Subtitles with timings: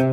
[0.00, 0.06] Hvis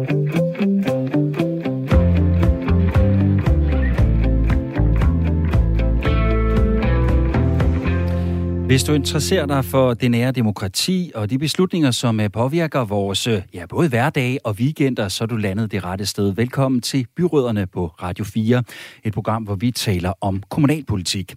[8.84, 13.42] du interesserer dig for det nære demokrati og de beslutninger, som øh, påvirker vores øh,
[13.54, 16.36] ja, både hverdag og weekender, så er du landet det rette sted.
[16.36, 18.64] Velkommen til Byråderne på Radio 4,
[19.04, 21.36] et program, hvor vi taler om kommunalpolitik.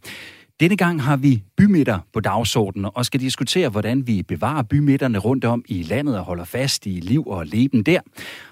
[0.61, 5.45] Denne gang har vi bymidter på dagsordenen og skal diskutere, hvordan vi bevarer bymidterne rundt
[5.45, 8.01] om i landet og holder fast i liv og leben der.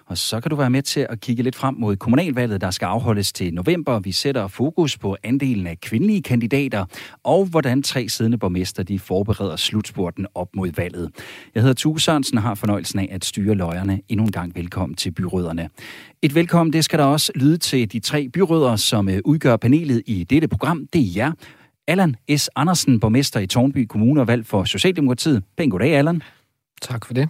[0.06, 2.86] Og så kan du være med til at kigge lidt frem mod kommunalvalget, der skal
[2.86, 3.98] afholdes til november.
[3.98, 6.84] Vi sætter fokus på andelen af kvindelige kandidater
[7.24, 11.10] og hvordan tre siddende borgmester de forbereder slutspurten op mod valget.
[11.54, 14.00] Jeg hedder Tue Sørensen og har fornøjelsen af at styre løjerne.
[14.08, 15.68] Endnu en gang velkommen til byråderne.
[16.22, 20.02] Et velkommen, det skal der også lyde til de tre byråder, som øh, udgør panelet
[20.06, 20.86] i dette program.
[20.92, 21.32] Det er jer,
[21.88, 22.50] Allan S.
[22.56, 25.42] Andersen, borgmester i Tornby Kommune og valg for Socialdemokratiet.
[25.56, 26.22] Pæn goddag, Allan.
[26.82, 27.28] Tak for det.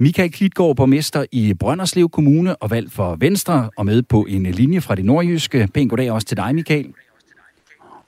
[0.00, 4.80] Michael Klitgaard, borgmester i Brønderslev Kommune og valg for Venstre og med på en linje
[4.80, 5.68] fra det nordjyske.
[5.74, 6.94] Pæn goddag også til dig, Michael.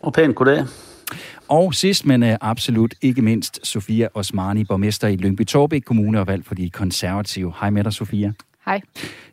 [0.01, 0.65] Og pæn goddag.
[1.49, 6.27] Og sidst, men øh, absolut ikke mindst, Sofia Osmani, borgmester i Lyngby Torbæk Kommune og
[6.27, 7.53] valg for de konservative.
[7.61, 8.33] Hej med dig, Sofia.
[8.65, 8.81] Hej.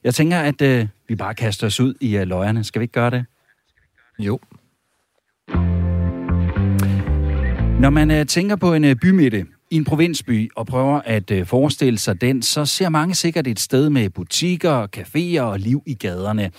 [0.04, 2.64] Jeg tænker, at øh, vi bare kaster os ud i uh, løjerne.
[2.64, 3.26] Skal vi ikke gøre det?
[4.20, 4.40] Jo.
[7.84, 11.48] Når man uh, tænker på en uh, bymidte i en provinsby og prøver at uh,
[11.48, 15.94] forestille sig den, så ser mange sikkert et sted med butikker, caféer og liv i
[15.94, 16.52] gaderne.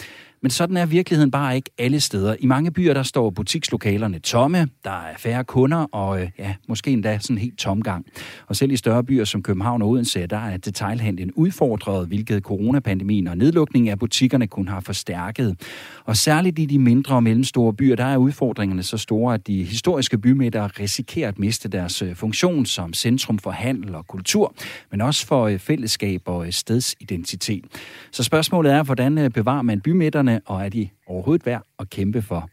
[0.44, 2.36] Men sådan er virkeligheden bare ikke alle steder.
[2.38, 6.90] I mange byer, der står butikslokalerne tomme, der er færre kunder, og øh, ja, måske
[6.90, 8.06] endda sådan helt tomgang.
[8.46, 13.28] Og selv i større byer som København og Odense, der er detailhandlen udfordret, hvilket coronapandemien
[13.28, 15.56] og nedlukningen af butikkerne kun har forstærket.
[16.04, 19.62] Og særligt i de mindre og mellemstore byer, der er udfordringerne så store, at de
[19.62, 24.54] historiske bymidter risikerer at miste deres øh, funktion som centrum for handel og kultur,
[24.90, 27.64] men også for øh, fællesskab og øh, stedsidentitet.
[28.12, 32.48] Så spørgsmålet er, hvordan bevarer man bymidterne og er de overhovedet værd at kæmpe for?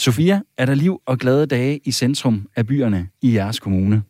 [0.00, 4.02] Sofia, er der liv og glade dage i centrum af byerne i jeres kommune?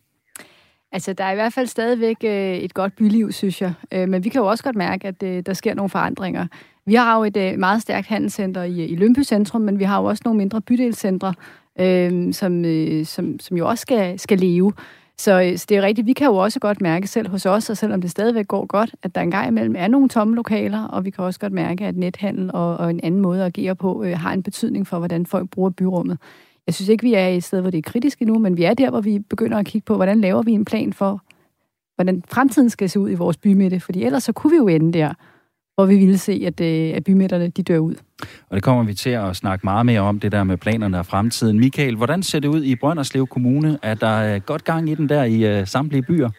[0.91, 3.73] Altså, der er i hvert fald stadigvæk øh, et godt byliv, synes jeg.
[3.91, 6.47] Øh, men vi kan jo også godt mærke, at øh, der sker nogle forandringer.
[6.85, 10.01] Vi har jo et øh, meget stærkt handelscenter i, i Lønby Centrum, men vi har
[10.01, 11.33] jo også nogle mindre bydelscentre,
[11.79, 14.73] øh, som, øh, som, som jo også skal, skal leve.
[15.21, 17.69] Så, øh, så det er rigtigt, vi kan jo også godt mærke selv hos os,
[17.69, 21.05] og selvom det stadigvæk går godt, at der engang imellem er nogle tomme lokaler, og
[21.05, 24.03] vi kan også godt mærke, at nethandel og, og en anden måde at agere på
[24.03, 26.17] øh, har en betydning for, hvordan folk bruger byrummet.
[26.67, 28.73] Jeg synes ikke, vi er et sted, hvor det er kritisk endnu, men vi er
[28.73, 31.21] der, hvor vi begynder at kigge på, hvordan laver vi en plan for,
[31.95, 34.99] hvordan fremtiden skal se ud i vores bymitte, fordi ellers så kunne vi jo ende
[34.99, 35.13] der,
[35.81, 37.95] hvor vi ville se, at, øh, at bymidterne de dør ud.
[38.49, 41.05] Og det kommer vi til at snakke meget mere om, det der med planerne og
[41.05, 41.59] fremtiden.
[41.59, 43.79] Michael, hvordan ser det ud i Brønderslev Kommune?
[43.81, 46.29] Er der øh, godt gang i den der i øh, samtlige byer?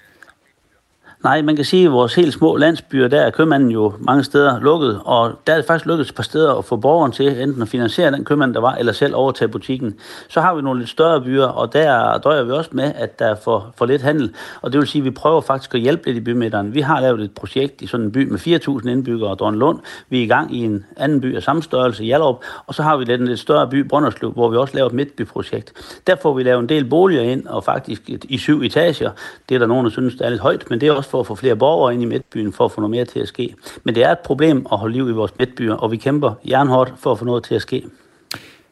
[1.25, 4.25] Nej, man kan sige, at i vores helt små landsbyer, der er købmanden jo mange
[4.25, 7.43] steder lukket, og der er det faktisk lykkedes et par steder at få borgeren til
[7.43, 9.95] enten at finansiere den købmand, der var, eller selv overtage butikken.
[10.29, 13.27] Så har vi nogle lidt større byer, og der drøjer vi også med, at der
[13.27, 16.07] er for, for lidt handel, og det vil sige, at vi prøver faktisk at hjælpe
[16.07, 16.75] lidt i bymidteren.
[16.75, 19.79] Vi har lavet et projekt i sådan en by med 4.000 indbyggere og Drønlund.
[20.09, 22.97] Vi er i gang i en anden by af samme størrelse, Hjallerup, og så har
[22.97, 25.73] vi lidt en lidt større by, Brønderslev, hvor vi også laver et midtbyprojekt.
[26.07, 29.11] Der får vi lavet en del boliger ind, og faktisk i syv etager.
[29.49, 31.21] Det er der nogen, der synes, det er lidt højt, men det er også for
[31.21, 33.55] at få flere borgere ind i midtbyen for at få noget mere til at ske.
[33.85, 36.95] Men det er et problem at holde liv i vores midtbyer, og vi kæmper jernhårdt
[36.99, 37.83] for at få noget til at ske.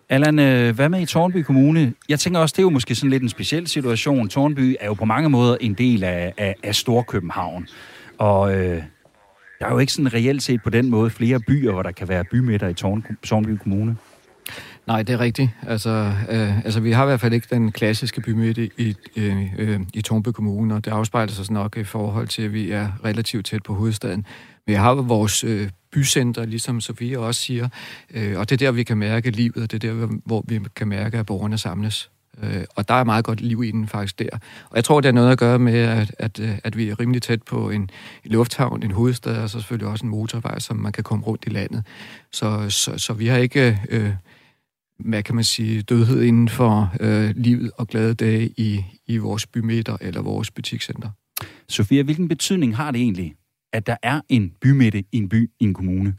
[0.08, 1.92] Allan, øh, hvad med i Tornby Kommune?
[2.08, 4.28] Jeg tænker også, det er jo måske sådan lidt en speciel situation.
[4.28, 7.68] Tornby er jo på mange måder en del af, af, af Storkøbenhavn.
[8.18, 8.82] Og øh,
[9.58, 12.08] der er jo ikke sådan reelt set på den måde flere byer, hvor der kan
[12.08, 12.74] være bymidter i
[13.22, 13.96] Tornby Kommune.
[14.86, 15.50] Nej, det er rigtigt.
[15.66, 19.80] Altså, øh, altså, vi har i hvert fald ikke den klassiske bymidte i, øh, øh,
[19.94, 23.46] i Tornby Kommune, og det afspejler sig nok i forhold til, at vi er relativt
[23.46, 24.26] tæt på hovedstaden.
[24.66, 27.68] Vi har vores øh, bycenter, ligesom Sofie også siger,
[28.14, 30.60] øh, og det er der, vi kan mærke livet, og det er der, hvor vi
[30.76, 32.10] kan mærke, at borgerne samles.
[32.42, 34.28] Øh, og der er meget godt liv i den faktisk der.
[34.70, 37.00] Og jeg tror, det har noget at gøre med, at, at, øh, at vi er
[37.00, 37.80] rimelig tæt på en,
[38.24, 41.44] en lufthavn, en hovedstad, og så selvfølgelig også en motorvej, som man kan komme rundt
[41.46, 41.84] i landet.
[42.32, 43.78] Så, så, så vi har ikke...
[43.90, 44.10] Øh,
[45.04, 49.46] hvad kan man sige, dødhed inden for øh, livet og glade dage i, i vores
[49.46, 51.08] bymidter eller vores butikscenter.
[51.68, 53.34] Sofia, hvilken betydning har det egentlig,
[53.72, 56.14] at der er en bymidte i en by i en kommune?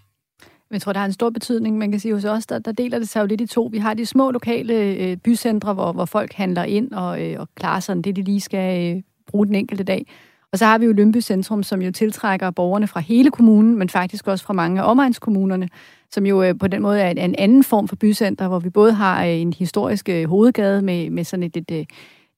[0.72, 1.78] Jeg tror, det har en stor betydning.
[1.78, 3.69] Man kan sige hos os, der, der deler det sig jo lidt i to.
[3.72, 7.50] Vi har de små lokale øh, bycentre, hvor, hvor folk handler ind og, øh, og
[7.56, 10.06] klarer sådan det, de lige skal øh, bruge den enkelte dag.
[10.51, 13.89] Og så har vi jo Lønby Centrum, som jo tiltrækker borgerne fra hele kommunen, men
[13.89, 15.69] faktisk også fra mange af omegnskommunerne,
[16.13, 18.94] som jo øh, på den måde er en anden form for bycenter, hvor vi både
[18.94, 21.86] har øh, en historisk øh, hovedgade med, med sådan et, et, øh,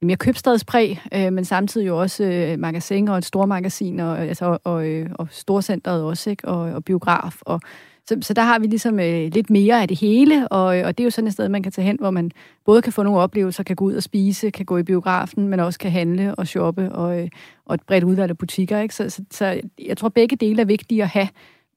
[0.01, 4.57] mere købstadspræg, øh, men samtidig jo også øh, magasin og et stormagasin, og, øh, altså,
[4.63, 6.47] og, øh, og storcenteret også, ikke?
[6.47, 7.41] Og, og biograf.
[7.41, 7.61] Og,
[8.07, 10.97] så, så der har vi ligesom øh, lidt mere af det hele, og, øh, og
[10.97, 12.31] det er jo sådan et sted, man kan tage hen, hvor man
[12.65, 15.59] både kan få nogle oplevelser, kan gå ud og spise, kan gå i biografen, men
[15.59, 17.29] også kan handle og shoppe, og, øh,
[17.65, 18.79] og et bredt udvalg af butikker.
[18.79, 18.95] Ikke?
[18.95, 21.27] Så, så, så jeg tror, begge dele er vigtige at have.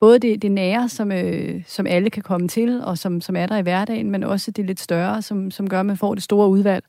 [0.00, 3.46] Både det, det nære, som, øh, som alle kan komme til, og som, som er
[3.46, 6.22] der i hverdagen, men også det lidt større, som, som gør, at man får det
[6.22, 6.84] store udvalg.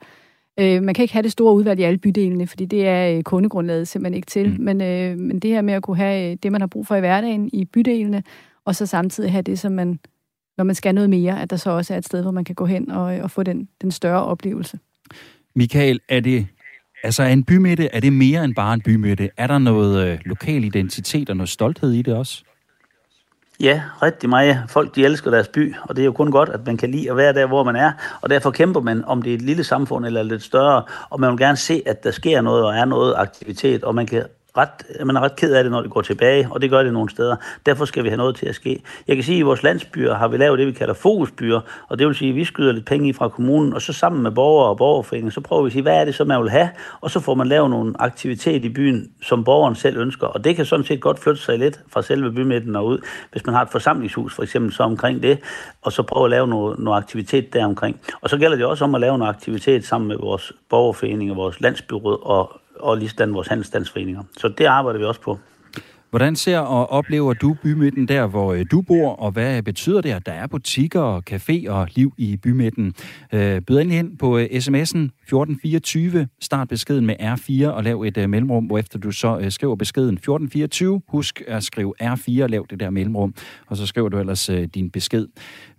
[0.60, 3.24] Øh, man kan ikke have det store udvalg i alle bydelene, fordi det er øh,
[3.24, 4.50] kundegrundlaget simpelthen ikke til.
[4.50, 4.64] Mm.
[4.64, 6.96] Men, øh, men det her med at kunne have øh, det, man har brug for
[6.96, 8.24] i hverdagen i bydelene,
[8.66, 10.00] og så samtidig have det, som man,
[10.58, 12.56] når man skal noget mere, at der så også er et sted, hvor man kan
[12.56, 14.80] gå hen og, og få den, den større oplevelse.
[15.56, 16.48] Michael, er det
[17.04, 19.30] Altså er en bymidte, er det mere end bare en bymidte?
[19.38, 22.44] Er der noget øh, lokal identitet og noget stolthed i det også?
[23.60, 24.64] Ja, rigtig meget.
[24.68, 27.12] Folk de elsker deres by, og det er jo kun godt, at man kan lide
[27.12, 27.92] at være der, hvor man er.
[28.22, 31.32] Og derfor kæmper man, om det er et lille samfund eller lidt større, og man
[31.32, 34.24] vil gerne se, at der sker noget og er noget aktivitet, og man kan
[34.58, 36.94] ret, man er ret ked af det, når det går tilbage, og det gør det
[36.94, 37.36] nogle steder.
[37.66, 38.84] Derfor skal vi have noget til at ske.
[39.08, 42.00] Jeg kan sige, at i vores landsbyer har vi lavet det, vi kalder fokusbyer, og
[42.00, 44.70] det vil sige, at vi skyder lidt penge fra kommunen, og så sammen med borgere
[44.70, 46.70] og borgerforeninger, så prøver vi at sige, hvad er det så, man vil have,
[47.02, 50.56] og så får man lavet nogle aktivitet i byen, som borgeren selv ønsker, og det
[50.56, 53.00] kan sådan set godt flytte sig lidt fra selve bymidten og ud,
[53.32, 55.40] hvis man har et forsamlingshus for eksempel så omkring det,
[55.82, 58.00] og så prøve at lave noget, noget aktivitet deromkring.
[58.22, 61.62] Og så gælder det også om at lave noget aktivitet sammen med vores borgerforeninger, vores
[61.62, 64.24] landsbyråd og og ligesådan vores handelsstandsforeninger.
[64.38, 65.40] Så det arbejder vi også på.
[66.10, 70.12] Hvordan ser og oplever du bymidten der, hvor øh, du bor, og hvad betyder det,
[70.12, 72.94] at der er butikker og café og liv i bymidten?
[73.34, 78.30] Øh, byd endelig hen på øh, sms'en 1424, start beskeden med R4 og lav et
[78.30, 81.02] mellemrum, hvorefter du så skriver beskeden 1424.
[81.08, 83.36] Husk at skrive R4 og lav det der mellemrum,
[83.68, 85.28] og så skriver du ellers din besked.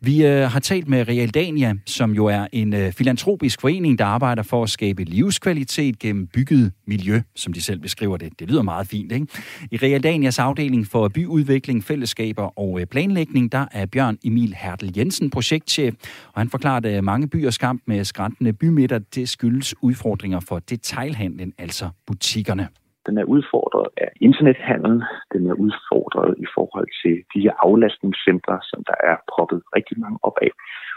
[0.00, 4.42] Vi øh, har talt med Realdania, som jo er en øh, filantropisk forening, der arbejder
[4.42, 8.40] for at skabe livskvalitet gennem bygget miljø, som de selv beskriver det.
[8.40, 9.26] Det lyder meget fint, ikke?
[9.70, 15.30] I Realdanias afdeling for byudvikling, fællesskaber og øh, planlægning, der er Bjørn Emil Hertel Jensen
[15.30, 15.94] projektchef,
[16.32, 21.52] og han forklarede, at mange byers kamp med skræntende bymidter, det skyldes udfordringer for detailhandlen,
[21.58, 22.68] altså butikkerne.
[23.08, 25.02] Den er udfordret af internethandlen,
[25.32, 30.18] den er udfordret i forhold til de her aflastningscentre, som der er proppet rigtig mange
[30.22, 30.50] op af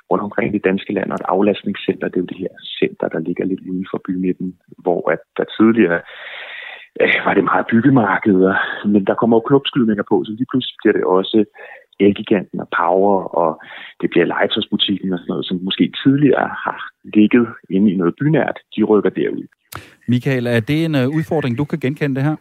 [0.09, 3.07] rundt omkring i det danske land, og et aflastningscenter, det er jo det her center,
[3.13, 4.49] der ligger lidt uden for bymidten,
[4.83, 5.99] hvor at der tidligere
[7.01, 8.55] øh, var det meget byggemarkeder,
[8.93, 11.37] men der kommer jo knopskydninger på, så lige pludselig bliver det også
[12.05, 13.61] Elgiganten og Power, og
[14.01, 18.57] det bliver legetøjsbutikken og sådan noget, som måske tidligere har ligget inde i noget bynært,
[18.75, 19.47] de rykker derud.
[20.07, 22.35] Michael, er det en øh, udfordring, du kan genkende det her?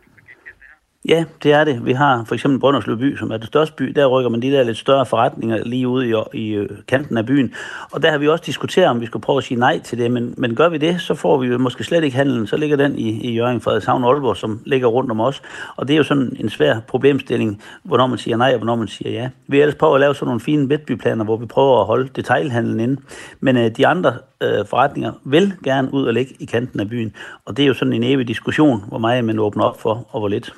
[1.08, 1.84] Ja, det er det.
[1.84, 3.84] Vi har for eksempel Brønderslev by, som er det største by.
[3.84, 7.26] Der rykker man de der lidt større forretninger lige ude i, i øh, kanten af
[7.26, 7.54] byen.
[7.90, 10.10] Og der har vi også diskuteret, om vi skulle prøve at sige nej til det.
[10.10, 12.46] Men, men gør vi det, så får vi jo måske slet ikke handlen.
[12.46, 15.42] Så ligger den i, i Jørgen Frederikshavn Aalborg, som ligger rundt om os.
[15.76, 18.88] Og det er jo sådan en svær problemstilling, hvornår man siger nej og hvornår man
[18.88, 19.30] siger ja.
[19.46, 22.08] Vi har ellers prøvet at lave sådan nogle fine midtbyplaner, hvor vi prøver at holde
[22.16, 23.00] detailhandlen inde.
[23.40, 27.12] Men øh, de andre øh, forretninger vil gerne ud og ligge i kanten af byen.
[27.44, 30.20] Og det er jo sådan en evig diskussion, hvor meget man åbner op for, og
[30.20, 30.54] hvor lidt.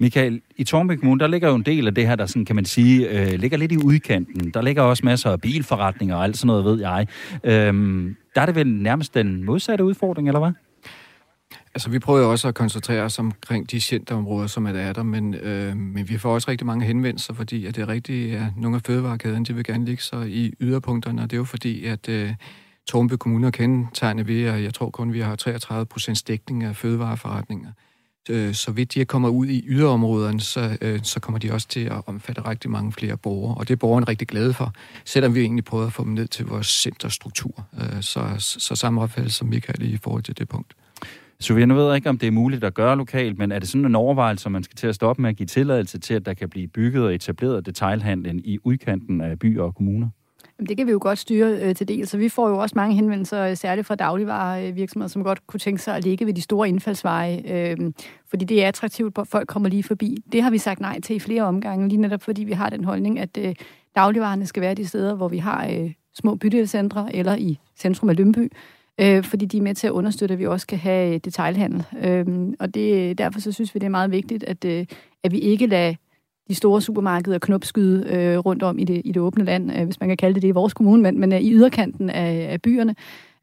[0.00, 2.56] Michael, i Tornby Kommune, der ligger jo en del af det her, der sådan, kan
[2.56, 4.50] man sige, øh, ligger lidt i udkanten.
[4.50, 7.06] Der ligger også masser af bilforretninger og alt sådan noget, ved jeg.
[7.44, 10.52] Øhm, der er det vel nærmest den modsatte udfordring, eller hvad?
[11.74, 15.76] Altså, vi prøver også at koncentrere os omkring de centerområder, som er der, men, øh,
[15.76, 18.82] men vi får også rigtig mange henvendelser, fordi at det er rigtigt, at nogle af
[18.86, 22.34] fødevarekæderne, de vil gerne ligge sig i yderpunkterne, og det er jo fordi, at øh,
[22.88, 26.76] Tornby Kommune er kendetegnet ved, at jeg tror kun, vi har 33 procent dækning af
[26.76, 27.89] fødevareforretninger øh,
[28.28, 31.80] Øh, så vidt de kommer ud i yderområderne, så, øh, så kommer de også til
[31.80, 33.54] at omfatte rigtig mange flere borgere.
[33.54, 34.72] Og det er borgeren rigtig glade for,
[35.04, 37.66] selvom vi egentlig prøver at få dem ned til vores centerstruktur.
[37.80, 40.74] Øh, så, så samme opfattelse som Michael i forhold til det punkt.
[41.40, 43.84] Så jeg ved ikke, om det er muligt at gøre lokalt, men er det sådan
[43.84, 46.48] en overvejelse, man skal til at stoppe med at give tilladelse til, at der kan
[46.48, 50.08] blive bygget og etableret detailhandlen i udkanten af byer og kommuner?
[50.68, 52.94] Det kan vi jo godt styre øh, til del, så vi får jo også mange
[52.94, 56.68] henvendelser, øh, særligt fra dagligvarevirksomheder, som godt kunne tænke sig at ligge ved de store
[56.68, 57.92] indfaldsveje, øh,
[58.30, 60.16] fordi det er attraktivt, at folk kommer lige forbi.
[60.32, 62.84] Det har vi sagt nej til i flere omgange, lige netop fordi vi har den
[62.84, 63.54] holdning, at øh,
[63.96, 68.16] dagligvarerne skal være de steder, hvor vi har øh, små bydelscentre eller i centrum af
[68.16, 68.52] Lønby,
[69.00, 71.84] øh, fordi de er med til at understøtte, at vi også kan have øh, detailhandel.
[72.02, 72.26] Øh,
[72.60, 74.86] og det, derfor så synes vi, det er meget vigtigt, at, øh,
[75.24, 75.94] at vi ikke lader
[76.48, 80.00] de store supermarkeder knopskyde øh, rundt om i det, i det åbne land, øh, hvis
[80.00, 82.62] man kan kalde det det i vores kommune, men, men øh, i yderkanten af, af
[82.62, 82.94] byerne.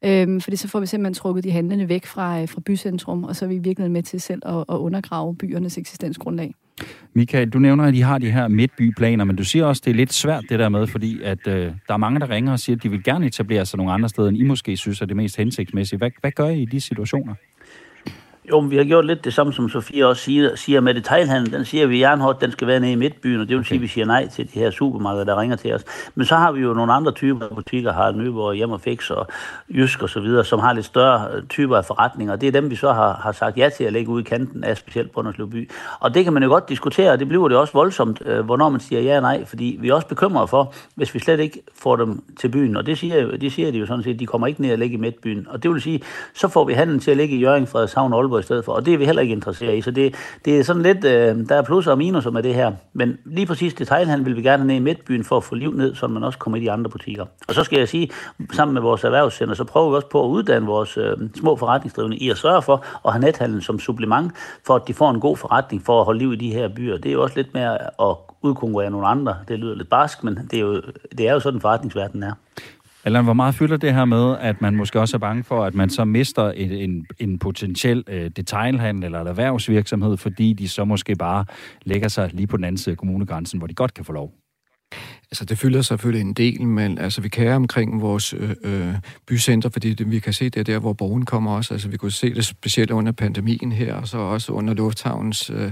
[0.03, 3.35] for fordi så får vi simpelthen trukket de handlende væk fra, øh, fra bycentrum, og
[3.35, 6.53] så er vi virkelig med til selv at, at undergrave byernes eksistensgrundlag.
[7.13, 9.91] Michael, du nævner, at de har de her midtbyplaner, men du siger også, at det
[9.91, 12.59] er lidt svært det der med, fordi at, øh, der er mange, der ringer og
[12.59, 15.05] siger, at de vil gerne etablere sig nogle andre steder, end I måske synes er
[15.05, 15.97] det mest hensigtsmæssige.
[15.97, 17.33] Hvad, hvad gør I i de situationer?
[18.49, 21.51] Jo, men vi har gjort lidt det samme, som Sofia også siger, siger med detailhandel.
[21.51, 23.67] Den siger vi jernhårdt, den skal være nede i midtbyen, og det vil okay.
[23.67, 25.83] sige, at vi siger nej til de her supermarkeder, der ringer til os.
[26.15, 29.09] Men så har vi jo nogle andre typer af butikker, har Nyborg, Hjem og Fix
[29.09, 29.27] og
[29.69, 32.35] Jysk og så videre, som har lidt større øh, typer af forretninger.
[32.35, 34.63] Det er dem, vi så har, har sagt ja til at lægge ud i kanten
[34.63, 35.69] af specielt Brønderslev by.
[35.99, 38.69] Og det kan man jo godt diskutere, og det bliver det også voldsomt, øh, hvornår
[38.69, 41.61] man siger ja og nej, fordi vi er også bekymrede for, hvis vi slet ikke
[41.75, 42.77] får dem til byen.
[42.77, 44.97] Og det siger, det siger de jo sådan set, de kommer ikke ned og ligge
[44.97, 45.47] i midtbyen.
[45.49, 46.01] Og det vil sige,
[46.33, 48.71] så får vi handlen til at ligge i Jørgen, Frederikshavn Aalborg i stedet for.
[48.71, 49.81] Og det er vi heller ikke interesseret i.
[49.81, 50.15] Så det,
[50.45, 52.71] det er sådan lidt, øh, der er plusser og minuser med det her.
[52.93, 55.73] Men lige præcis detaljhandel vil vi gerne have ned i midtbyen for at få liv
[55.73, 57.25] ned, så man også kommer i de andre butikker.
[57.47, 58.09] Og så skal jeg sige,
[58.53, 62.17] sammen med vores erhvervscenter, så prøver vi også på at uddanne vores øh, små forretningsdrivende
[62.17, 64.31] i at sørge for at have nethandlen som supplement,
[64.65, 66.97] for at de får en god forretning for at holde liv i de her byer.
[66.97, 69.35] Det er jo også lidt mere at udkonkurrere nogle andre.
[69.47, 70.81] Det lyder lidt barsk, men det er jo,
[71.17, 72.33] det er jo sådan forretningsverdenen er.
[73.05, 75.75] Allan, hvor meget fylder det her med, at man måske også er bange for, at
[75.75, 81.15] man så mister en, en, en potentiel øh, detailhandel eller erhvervsvirksomhed, fordi de så måske
[81.15, 81.45] bare
[81.83, 84.33] lægger sig lige på den anden side af kommunegrænsen, hvor de godt kan få lov?
[85.31, 88.93] Altså, det fylder selvfølgelig en del, men altså, vi kærer omkring vores øh, øh,
[89.27, 91.73] bycenter, fordi det, vi kan se, det er der, hvor borgen kommer også.
[91.73, 95.71] Altså, vi kunne se det specielt under pandemien her, og så også under lufthavns øh,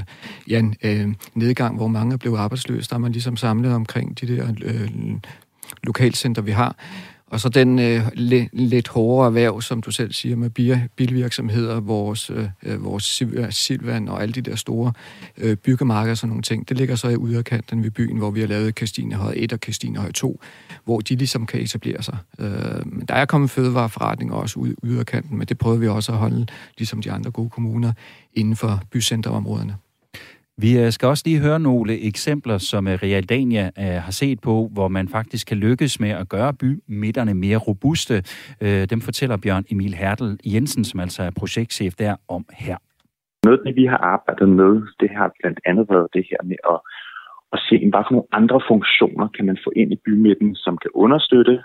[0.49, 2.89] ja, øh, nedgang, hvor mange blev arbejdsløse.
[2.89, 4.89] Der er man ligesom samlet omkring de der øh,
[5.83, 6.75] lokalcenter, vi har.
[7.27, 10.49] Og så den øh, lidt, lidt hårdere erhverv, som du selv siger, med
[10.95, 14.93] bilvirksomheder, vores, øh, øh vores Silvan og alle de der store
[15.37, 18.39] øh, byggemarkeder og sådan nogle ting, det ligger så i yderkanten ved byen, hvor vi
[18.39, 20.39] har lavet Kastinehøj 1 og Kastinehøj 2,
[20.83, 22.17] hvor de ligesom kan etablere sig.
[22.39, 22.47] Øh,
[22.85, 26.17] men der er kommet fødevareforretninger også ud i yderkanten, men det prøver vi også at
[26.17, 27.93] holde, ligesom de andre gode kommuner,
[28.33, 29.75] inden for bycenterområderne.
[30.57, 34.69] Vi øh, skal også lige høre nogle eksempler, som øh, Realdania øh, har set på,
[34.73, 38.15] hvor man faktisk kan lykkes med at gøre bymidterne mere robuste.
[38.89, 42.77] Dem fortæller Bjørn Emil Hertel Jensen, som altså er projektchef der, om her.
[43.43, 46.79] Noget, vi har arbejdet med, det har blandt andet været det her med at,
[47.53, 50.91] at se, hvad for nogle andre funktioner kan man få ind i bymidten, som kan
[50.93, 51.55] understøtte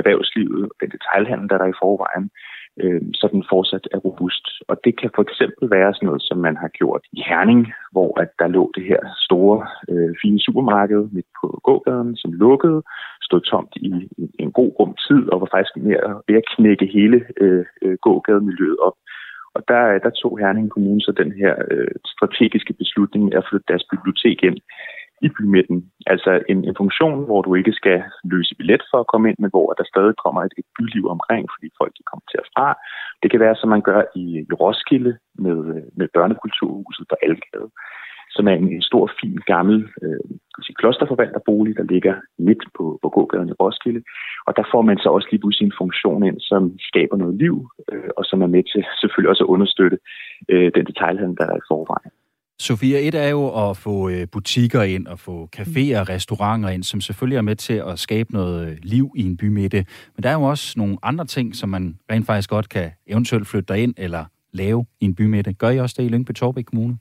[0.00, 2.30] erhvervslivet, den detaljhandel, der er der i forvejen,
[2.80, 4.44] øh, så den fortsat er robust.
[4.68, 8.20] Og det kan for eksempel være sådan noget, som man har gjort i Herning, hvor
[8.20, 12.82] at der lå det her store, øh, fine supermarked midt på gågaden, som lukkede,
[13.22, 16.86] stod tomt i, en, en god rum tid og var faktisk mere ved at knække
[16.86, 18.96] hele øh, øh, gågademiljøet op.
[19.54, 23.84] Og der, der tog Herning Kommune så den her øh, strategiske beslutning at flytte deres
[23.90, 24.58] bibliotek ind
[25.26, 25.78] i bymidten.
[26.12, 28.02] Altså en, en funktion, hvor du ikke skal
[28.32, 31.44] løse billet for at komme ind, men hvor der stadig kommer et, et byliv omkring,
[31.54, 32.68] fordi folk de kommer til at fra.
[33.22, 35.12] Det kan være, som man gør i, i Roskilde
[35.44, 35.58] med,
[35.98, 37.68] med børnekulturhuset på Algade,
[38.36, 40.24] som er en, en stor, fin, gammel øh,
[40.64, 44.02] sige, klosterforvalterbolig, der ligger midt på, på gågaden i Roskilde.
[44.46, 47.56] Og der får man så også lige pludselig en funktion ind, som skaber noget liv,
[47.92, 49.98] øh, og som er med til selvfølgelig også at understøtte
[50.48, 52.12] øh, den detaljhandel, der er i forvejen.
[52.60, 56.82] Sofia, et er jo at få øh, butikker ind og få caféer og restauranter ind,
[56.82, 59.86] som selvfølgelig er med til at skabe noget øh, liv i en bymidte.
[60.16, 63.46] Men der er jo også nogle andre ting, som man rent faktisk godt kan eventuelt
[63.46, 65.52] flytte ind eller lave i en bymidte.
[65.52, 66.98] Gør I også det i Lyngby Torbæk Kommune?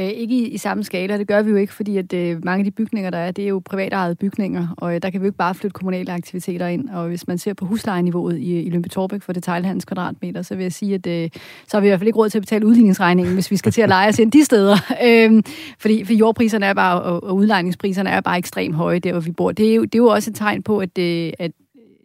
[0.00, 2.60] Øh, ikke i, i samme skala, det gør vi jo ikke, fordi at øh, mange
[2.60, 5.24] af de bygninger, der er, det er jo privatejede bygninger, og øh, der kan vi
[5.24, 6.88] jo ikke bare flytte kommunale aktiviteter ind.
[6.88, 10.62] Og hvis man ser på huslejeniveauet i, i Lønby Torbæk for detaljhandels kvadratmeter, så vil
[10.62, 11.30] jeg sige, at øh,
[11.66, 13.72] så har vi i hvert fald ikke råd til at betale udligningsregningen, hvis vi skal
[13.72, 14.76] til at lege os ind de steder.
[15.06, 15.42] øh,
[15.78, 19.32] fordi for jordpriserne er bare, og, og udlejningspriserne er bare ekstremt høje der, hvor vi
[19.32, 19.52] bor.
[19.52, 21.52] Det er jo, det er jo også et tegn på, at, øh, at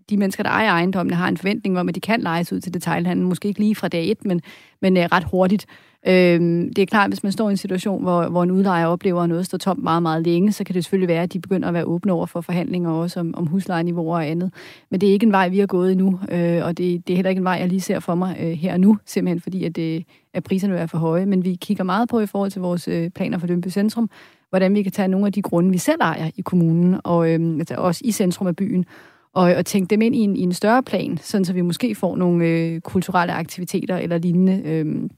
[0.09, 2.73] de mennesker, der ejer ejendommene, har en forventning om, at de kan lejes ud til
[2.73, 3.29] detailhandlen.
[3.29, 4.41] Måske ikke lige fra dag et, men,
[4.81, 5.65] men uh, ret hurtigt.
[6.07, 9.21] Øhm, det er klart, hvis man står i en situation, hvor, hvor en udlejer oplever,
[9.21, 11.67] at noget står tomt meget, meget længe, så kan det selvfølgelig være, at de begynder
[11.67, 14.51] at være åbne over for forhandlinger også om, om huslejeniveauer og andet.
[14.89, 17.17] Men det er ikke en vej, vi har gået endnu, øh, og det, det er
[17.17, 19.63] heller ikke en vej, jeg lige ser for mig øh, her og nu, simpelthen fordi,
[19.63, 21.25] at, det, at priserne er for høje.
[21.25, 24.09] Men vi kigger meget på i forhold til vores øh, planer for Lønby Centrum,
[24.49, 27.55] hvordan vi kan tage nogle af de grunde, vi selv ejer i kommunen, og øh,
[27.59, 28.85] altså også i centrum af byen,
[29.33, 31.95] og, og tænke dem ind i en, i en større plan, sådan så vi måske
[31.95, 35.09] får nogle øh, kulturelle aktiviteter eller lignende øh,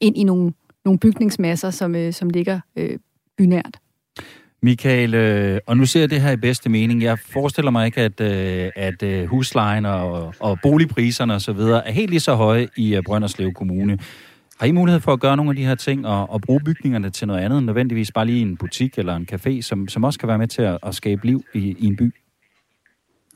[0.00, 0.52] ind i nogle,
[0.84, 2.98] nogle bygningsmasser, som, øh, som ligger øh,
[3.38, 3.78] bynært.
[4.62, 7.02] Michael, øh, og nu ser jeg det her i bedste mening.
[7.02, 11.58] Jeg forestiller mig ikke, at, øh, at øh, huslejen og, og boligpriserne osv.
[11.58, 13.98] er helt lige så høje i øh, Brønderslev Kommune.
[14.60, 17.10] Har I mulighed for at gøre nogle af de her ting og, og bruge bygningerne
[17.10, 20.18] til noget andet end nødvendigvis bare lige en butik eller en café, som, som også
[20.18, 22.14] kan være med til at, at skabe liv i, i en by?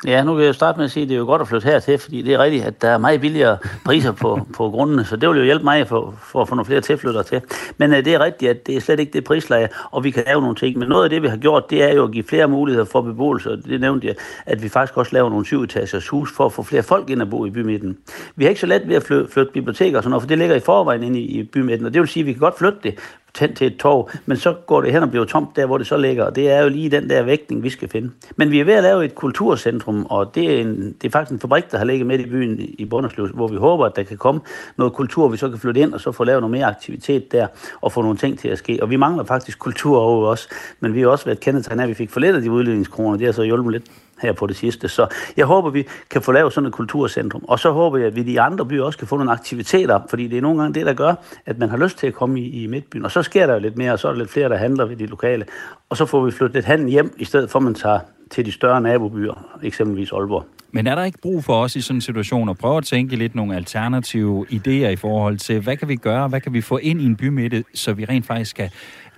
[0.07, 1.65] Ja, nu vil jeg starte med at sige, at det er jo godt at flytte
[1.65, 5.17] hertil, fordi det er rigtigt, at der er meget billigere priser på, på grundene, så
[5.17, 7.41] det vil jo hjælpe mig for, for at få nogle flere tilflyttere til.
[7.77, 10.23] Men uh, det er rigtigt, at det er slet ikke det prisleje, og vi kan
[10.27, 10.79] lave nogle ting.
[10.79, 13.01] Men noget af det, vi har gjort, det er jo at give flere muligheder for
[13.01, 14.15] beboelse, og det nævnte jeg,
[14.47, 17.31] at vi faktisk også laver nogle syvetagers hus for at få flere folk ind at
[17.31, 17.99] bo i bymidten.
[18.37, 20.39] Vi har ikke så let ved at flytte, flytte biblioteker og sådan noget, for det
[20.39, 22.59] ligger i forvejen inde i, i bymidten, og det vil sige, at vi kan godt
[22.59, 22.99] flytte det,
[23.39, 25.87] hen til et torv, men så går det hen og bliver tomt der, hvor det
[25.87, 28.11] så ligger, og det er jo lige den der vægtning, vi skal finde.
[28.37, 31.33] Men vi er ved at lave et kulturcentrum, og det er, en, det er faktisk
[31.33, 34.03] en fabrik, der har ligget midt i byen i Bunderslev, hvor vi håber, at der
[34.03, 34.41] kan komme
[34.77, 37.47] noget kultur, vi så kan flytte ind, og så få lavet noget mere aktivitet der,
[37.81, 38.79] og få nogle ting til at ske.
[38.83, 40.49] Og vi mangler faktisk kultur over os,
[40.81, 43.27] men vi har også været kendetegnet at vi fik for lidt af de udledningskroner, det
[43.27, 43.85] har så hjulpet lidt
[44.23, 44.89] her på det sidste.
[44.89, 45.07] Så
[45.37, 47.45] jeg håber, vi kan få lavet sådan et kulturcentrum.
[47.49, 50.01] Og så håber jeg, at vi i de andre byer også kan få nogle aktiviteter,
[50.11, 51.15] fordi det er nogle gange det, der gør,
[51.47, 53.05] at man har lyst til at komme i, i midtbyen.
[53.05, 54.85] Og så sker der jo lidt mere, og så er der lidt flere, der handler
[54.85, 55.45] ved de lokale.
[55.89, 58.47] Og så får vi flyttet lidt handel hjem, i stedet for at man tager til
[58.47, 60.47] de større nabobyer, eksempelvis Aalborg.
[60.73, 63.17] Men er der ikke brug for os i sådan en situation at prøve at tænke
[63.17, 66.77] lidt nogle alternative idéer i forhold til, hvad kan vi gøre, hvad kan vi få
[66.77, 68.71] ind i en bymidte, så vi rent faktisk kan,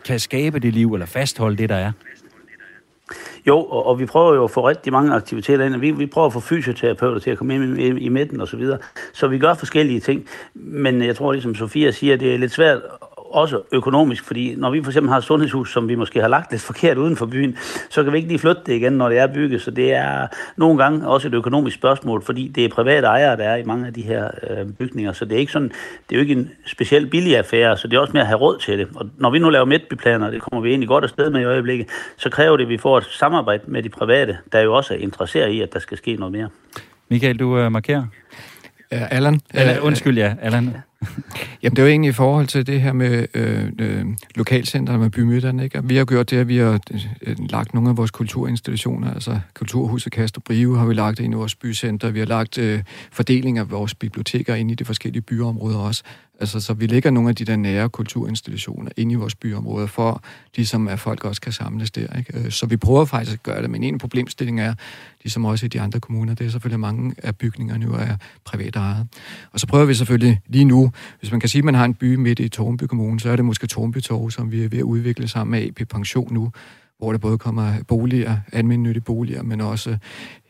[0.05, 1.93] kan skabe det liv, eller fastholde det, der er?
[3.47, 5.77] Jo, og, og vi prøver jo at få rigtig mange aktiviteter ind.
[5.77, 8.49] Vi, vi prøver at få fysioterapeuter til at komme ind i, i, i midten og
[8.49, 8.79] så videre.
[9.13, 10.27] Så vi gør forskellige ting.
[10.55, 12.81] Men jeg tror, ligesom Sofia siger, det er lidt svært
[13.31, 16.51] også økonomisk, fordi når vi for eksempel har et sundhedshus, som vi måske har lagt
[16.51, 17.57] lidt forkert uden for byen,
[17.91, 19.63] så kan vi ikke lige flytte det igen, når det er bygget.
[19.63, 23.45] Så det er nogle gange også et økonomisk spørgsmål, fordi det er private ejere, der
[23.45, 25.13] er i mange af de her øh, bygninger.
[25.13, 27.97] Så det er ikke sådan, det er jo ikke en specielt billig affære, så det
[27.97, 28.89] er også mere at have råd til det.
[28.95, 31.87] Og når vi nu laver midtbyplaner, det kommer vi egentlig godt afsted med i øjeblikket,
[32.17, 34.99] så kræver det, at vi får et samarbejde med de private, der jo også er
[34.99, 36.49] interesseret i, at der skal ske noget mere.
[37.09, 38.05] Michael, du øh, markerer.
[38.93, 39.41] Ja, Allan.
[39.55, 40.77] Eller, undskyld, ja, Allan.
[41.63, 45.11] Jamen, det er jo egentlig i forhold til det her med øh, øh, lokalcenter med
[45.11, 45.65] bymidterne.
[45.65, 45.81] Ikke?
[45.85, 46.81] Vi har gjort det, at vi har
[47.23, 51.37] øh, lagt nogle af vores kulturinstitutioner, altså Kulturhuset Kastrup Brive har vi lagt ind i
[51.37, 52.11] vores bycenter.
[52.11, 56.03] Vi har lagt øh, fordeling af vores biblioteker ind i de forskellige byområder også.
[56.41, 60.23] Altså, så vi lægger nogle af de der nære kulturinstitutioner ind i vores byområder, for
[60.57, 62.17] ligesom at folk også kan samles der.
[62.19, 62.39] Ikke?
[62.39, 64.75] Øh, så vi prøver faktisk at gøre det, men en problemstilling er,
[65.23, 68.77] ligesom også i de andre kommuner, det er selvfølgelig mange af bygningerne jo er privat
[68.77, 69.07] ejet.
[69.53, 71.95] Og så prøver vi selvfølgelig lige nu, hvis man kan sige, at man har en
[71.95, 74.79] by midt i Tornby Kommune, så er det måske Tornby Torv, som vi er ved
[74.79, 76.53] at udvikle sammen med AP Pension nu,
[76.99, 79.99] hvor der både kommer boliger, almindelige boliger, men også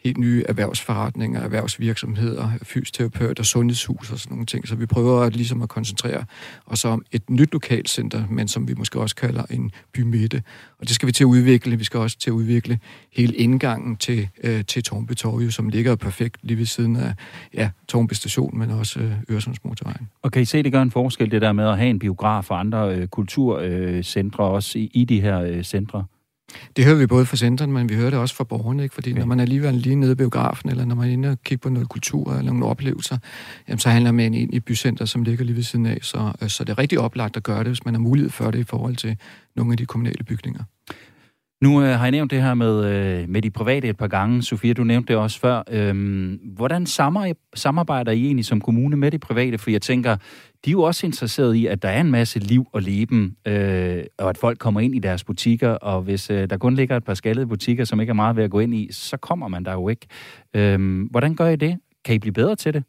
[0.05, 4.69] helt nye erhvervsforretninger, erhvervsvirksomheder, fysioterapeuter, sundhedshus og sådan nogle ting.
[4.69, 6.25] Så vi prøver at, ligesom at koncentrere
[6.67, 10.43] os om et nyt lokalcenter, men som vi måske også kalder en bymitte.
[10.79, 11.77] Og det skal vi til at udvikle.
[11.77, 12.79] Vi skal også til at udvikle
[13.13, 17.15] hele indgangen til, øh, til Tornby Torv, som ligger perfekt lige ved siden af
[17.55, 20.09] ja, Tornby Station, men også øh, Øresundsmotorvejen.
[20.23, 22.51] Og kan I se, det gør en forskel, det der med at have en biograf
[22.51, 26.05] og andre øh, kulturcentre øh, også i, i de her øh, centre?
[26.77, 28.95] Det hører vi både fra centren, men vi hører det også fra borgerne, ikke?
[28.95, 29.19] fordi okay.
[29.19, 31.63] når man er alligevel lige nede i biografen, eller når man er inde og kigger
[31.63, 33.19] på noget kultur eller nogle oplevelser,
[33.69, 36.49] jamen, så handler man ind i bycenter, som ligger lige ved siden af, så, øh,
[36.49, 38.65] så det er rigtig oplagt at gøre det, hvis man har mulighed for det i
[38.65, 39.17] forhold til
[39.57, 40.63] nogle af de kommunale bygninger.
[41.61, 44.43] Nu øh, har jeg nævnt det her med, øh, med de private et par gange.
[44.43, 45.63] Sofia, du nævnte det også før.
[45.71, 46.87] Øhm, hvordan
[47.55, 49.59] samarbejder I egentlig som kommune med de private?
[49.59, 50.17] For jeg tænker,
[50.65, 54.05] de er jo også interesserede i, at der er en masse liv og leben, øh,
[54.19, 57.05] og at folk kommer ind i deres butikker, og hvis øh, der kun ligger et
[57.05, 59.65] par skaldede butikker, som ikke er meget ved at gå ind i, så kommer man
[59.65, 60.07] der jo ikke.
[60.57, 61.79] Øh, hvordan gør I det?
[62.05, 62.85] Kan I blive bedre til det?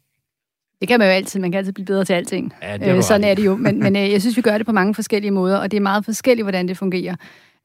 [0.80, 1.40] Det kan man jo altid.
[1.40, 2.52] Man kan altid blive bedre til alting.
[2.62, 3.56] Ja, det er øh, sådan er det jo.
[3.56, 5.80] Men, men øh, jeg synes, vi gør det på mange forskellige måder, og det er
[5.80, 7.16] meget forskelligt, hvordan det fungerer.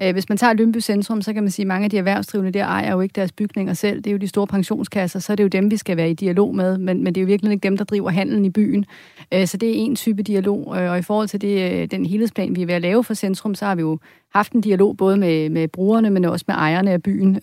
[0.01, 2.51] Øh, hvis man tager Lønby Centrum, så kan man sige, at mange af de erhvervsdrivende
[2.51, 3.97] der ejer jo ikke deres bygninger selv.
[3.97, 6.13] Det er jo de store pensionskasser, så er det jo dem, vi skal være i
[6.13, 8.85] dialog med, men, men det er jo virkelig ikke dem, der driver handelen i byen.
[9.33, 12.55] Øh, så det er en type dialog, øh, og i forhold til det, den helhedsplan,
[12.55, 13.99] vi er ved at lave for Centrum, så har vi jo
[14.33, 17.35] haft en dialog både med, med brugerne, men også med ejerne af byen.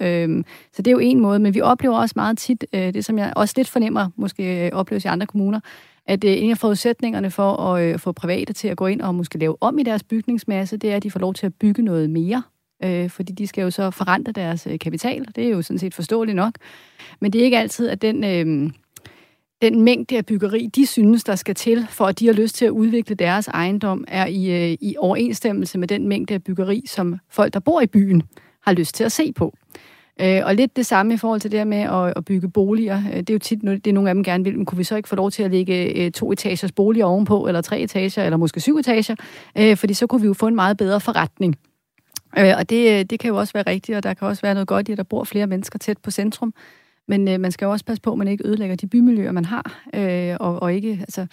[0.73, 3.33] Så det er jo en måde, men vi oplever også meget tit, det som jeg
[3.37, 5.61] også lidt fornemmer, måske opleves i andre kommuner,
[6.07, 9.15] at øh, en af forudsætningerne for at øh, få private til at gå ind og
[9.15, 11.83] måske lave om i deres bygningsmasse, det er, at de får lov til at bygge
[11.83, 12.43] noget mere
[12.85, 15.27] øh, fordi de skal jo så forrente deres øh, kapital.
[15.37, 16.55] Det er jo sådan set forståeligt nok.
[17.21, 18.71] Men det er ikke altid, at den, øh,
[19.63, 22.65] den mængde af byggeri, de synes, der skal til, for at de har lyst til
[22.65, 27.19] at udvikle deres ejendom, er i, øh, i overensstemmelse med den mængde af byggeri, som
[27.29, 28.23] folk, der bor i byen,
[28.63, 29.55] har lyst til at se på.
[30.21, 33.03] Øh, og lidt det samme i forhold til det her med at, at bygge boliger.
[33.13, 34.85] Øh, det er jo tit det, er nogle af dem gerne vil, men kunne vi
[34.85, 38.25] så ikke få lov til at lægge øh, to etagers boliger ovenpå, eller tre etager,
[38.25, 39.15] eller måske syv etager?
[39.59, 41.57] Øh, fordi så kunne vi jo få en meget bedre forretning.
[42.39, 44.55] Øh, og det, øh, det kan jo også være rigtigt, og der kan også være
[44.55, 46.55] noget godt i, at der bor flere mennesker tæt på centrum.
[47.09, 49.45] Men øh, man skal jo også passe på, at man ikke ødelægger de bymiljøer, man
[49.45, 51.27] har, øh, og, og ikke, altså,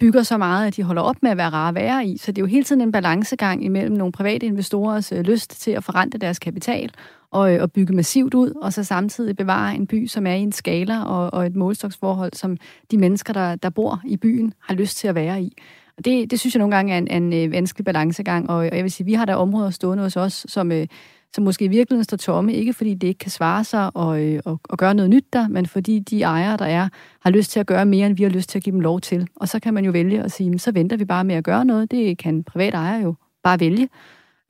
[0.00, 2.16] bygger så meget, at de holder op med at være rare at være i.
[2.16, 5.70] Så det er jo hele tiden en balancegang imellem nogle private investorers øh, lyst til
[5.70, 6.90] at forrente deres kapital
[7.30, 10.40] og, øh, og bygge massivt ud, og så samtidig bevare en by, som er i
[10.40, 12.56] en skala og, og et målstoksforhold, som
[12.90, 15.52] de mennesker, der, der bor i byen, har lyst til at være i.
[15.98, 18.76] Og det, det synes jeg nogle gange er en, en, en vanskelig balancegang, og, og
[18.76, 20.86] jeg vil sige, vi har der områder stående hos os, som, øh,
[21.34, 24.40] som måske i virkeligheden står tomme, ikke fordi det ikke kan svare sig og, øh,
[24.44, 26.88] og, og gøre noget nyt der, men fordi de ejere, der er,
[27.20, 29.00] har lyst til at gøre mere, end vi har lyst til at give dem lov
[29.00, 29.28] til.
[29.36, 31.64] Og så kan man jo vælge at sige, så venter vi bare med at gøre
[31.64, 31.90] noget.
[31.90, 33.88] Det kan privat ejer jo bare vælge.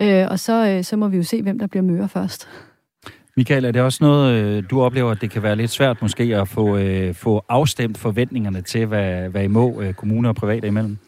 [0.02, 2.48] Øh, og så, øh, så må vi jo se, hvem der bliver møre først.
[3.36, 6.36] Michael, er det også noget, øh, du oplever, at det kan være lidt svært måske
[6.36, 10.66] at få, øh, få afstemt forventningerne til, hvad, hvad I må øh, kommuner og private
[10.66, 10.98] imellem?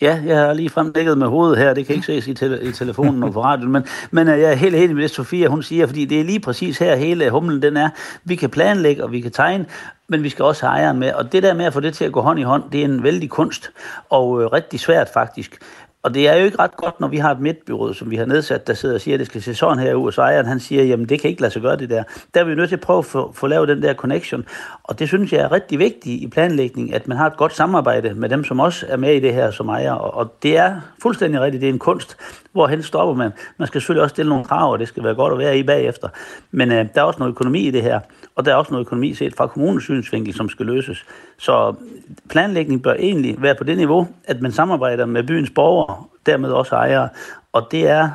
[0.00, 2.72] Ja, jeg har lige fremdækket med hovedet her, det kan ikke ses i, te- i
[2.72, 5.62] telefonen og på radioen, men, men øh, jeg er helt enig med det, Sofia, hun
[5.62, 7.88] siger, fordi det er lige præcis her, hele humlen den er.
[8.24, 9.66] Vi kan planlægge, og vi kan tegne,
[10.08, 11.12] men vi skal også have ejeren med.
[11.12, 12.84] Og det der med at få det til at gå hånd i hånd, det er
[12.84, 13.70] en vældig kunst,
[14.10, 15.58] og øh, rigtig svært faktisk.
[16.02, 18.24] Og det er jo ikke ret godt, når vi har et midtbyråd, som vi har
[18.26, 20.46] nedsat, der sidder og siger, at det skal se sådan her ud, og så ejeren
[20.46, 22.02] han siger, jamen det kan ikke lade sig gøre det der.
[22.34, 24.44] Der er vi nødt til at prøve at få, få lavet den der connection.
[24.82, 28.14] Og det synes jeg er rigtig vigtigt i planlægning, at man har et godt samarbejde
[28.14, 29.92] med dem, som også er med i det her som ejer.
[29.92, 32.16] Og, og det er fuldstændig rigtigt, det er en kunst.
[32.52, 33.32] Hvorhen stopper man?
[33.58, 35.62] Man skal selvfølgelig også stille nogle krav, og det skal være godt at være i
[35.62, 36.08] bagefter.
[36.50, 38.00] Men øh, der er også noget økonomi i det her,
[38.40, 41.04] og der er også noget økonomi set fra kommunens synsvinkel, som skal løses.
[41.38, 41.74] Så
[42.30, 46.74] planlægning bør egentlig være på det niveau, at man samarbejder med byens borgere, dermed også
[46.74, 47.08] ejere,
[47.52, 48.10] og det er,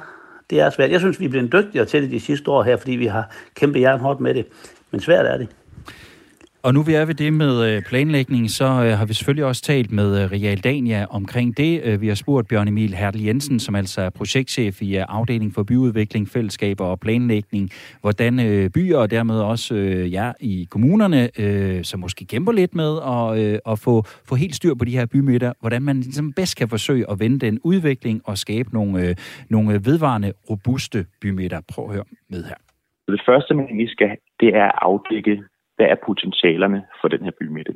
[0.49, 0.91] det er svært.
[0.91, 3.29] Jeg synes, vi er blevet dygtigere til det de sidste år her, fordi vi har
[3.55, 4.45] kæmpet jernhårdt med det.
[4.91, 5.47] Men svært er det.
[6.65, 9.61] Og nu vi er ved det med øh, planlægning, så øh, har vi selvfølgelig også
[9.61, 12.01] talt med Realdania Real Dania omkring det.
[12.01, 16.27] Vi har spurgt Bjørn Emil Hertel Jensen, som altså er projektchef i afdeling for byudvikling,
[16.27, 17.69] fællesskaber og planlægning,
[18.01, 18.33] hvordan
[18.73, 19.75] byer og dermed også
[20.11, 21.29] ja, i kommunerne,
[21.83, 25.53] som måske kæmper lidt med at, at få, få helt styr på de her bymidter,
[25.59, 29.15] hvordan man ligesom bedst kan forsøge at vende den udvikling og skabe nogle,
[29.49, 31.61] nogle vedvarende, robuste bymidter.
[31.73, 32.55] Prøv at høre med her.
[33.07, 35.43] Det første, man lige skal, det er at afdække
[35.75, 37.73] hvad er potentialerne for den her bymidte.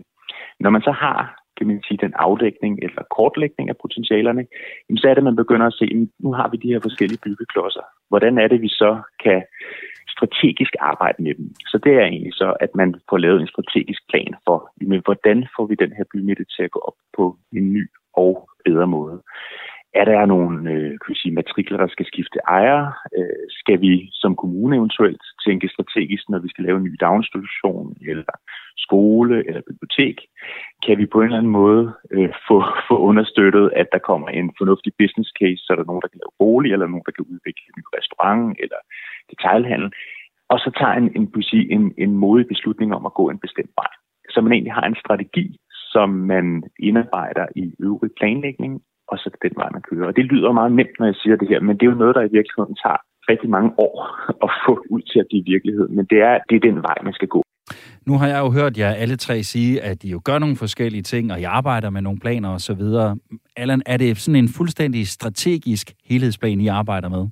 [0.59, 4.43] Når man så har kan man sige, den afdækning eller kortlægning af potentialerne,
[5.01, 7.23] så er det, at man begynder at se, at nu har vi de her forskellige
[7.25, 7.85] byggeklodser.
[8.09, 8.91] Hvordan er det, vi så
[9.23, 9.39] kan
[10.15, 11.47] strategisk arbejde med dem?
[11.71, 14.57] Så det er egentlig så, at man får lavet en strategisk plan for,
[15.05, 17.83] hvordan får vi den her bymidte til at gå op på en ny
[18.13, 19.21] og bedre måde.
[19.93, 22.91] Er der nogle øh, kan vi sige, matrikler, der skal skifte ejer?
[23.17, 27.97] Øh, skal vi som kommune eventuelt tænke strategisk, når vi skal lave en ny daginstitution,
[28.01, 28.33] eller
[28.77, 30.17] skole, eller bibliotek?
[30.85, 34.51] Kan vi på en eller anden måde øh, få, få understøttet, at der kommer en
[34.57, 37.25] fornuftig business case, så er der nogen, der kan lave bolig, eller nogen, der kan
[37.33, 38.79] udvikle en ny restaurant, eller
[39.31, 39.91] detailhandel?
[40.49, 43.73] Og så tager en, en, sige, en, en modig beslutning om at gå en bestemt
[43.81, 43.93] vej.
[44.29, 45.57] Så man egentlig har en strategi,
[45.93, 50.07] som man indarbejder i øvrig planlægning, og så den vej, man kører.
[50.07, 52.15] Og det lyder meget nemt, når jeg siger det her, men det er jo noget,
[52.15, 52.99] der i virkeligheden tager
[53.31, 53.95] rigtig mange år
[54.45, 55.87] at få ud til at blive virkelighed.
[55.97, 57.41] Men det er, det er den vej, man skal gå.
[58.07, 61.01] Nu har jeg jo hørt jer alle tre sige, at I jo gør nogle forskellige
[61.01, 62.81] ting, og I arbejder med nogle planer osv.
[63.57, 67.27] Allan, er det sådan en fuldstændig strategisk helhedsplan, I arbejder med?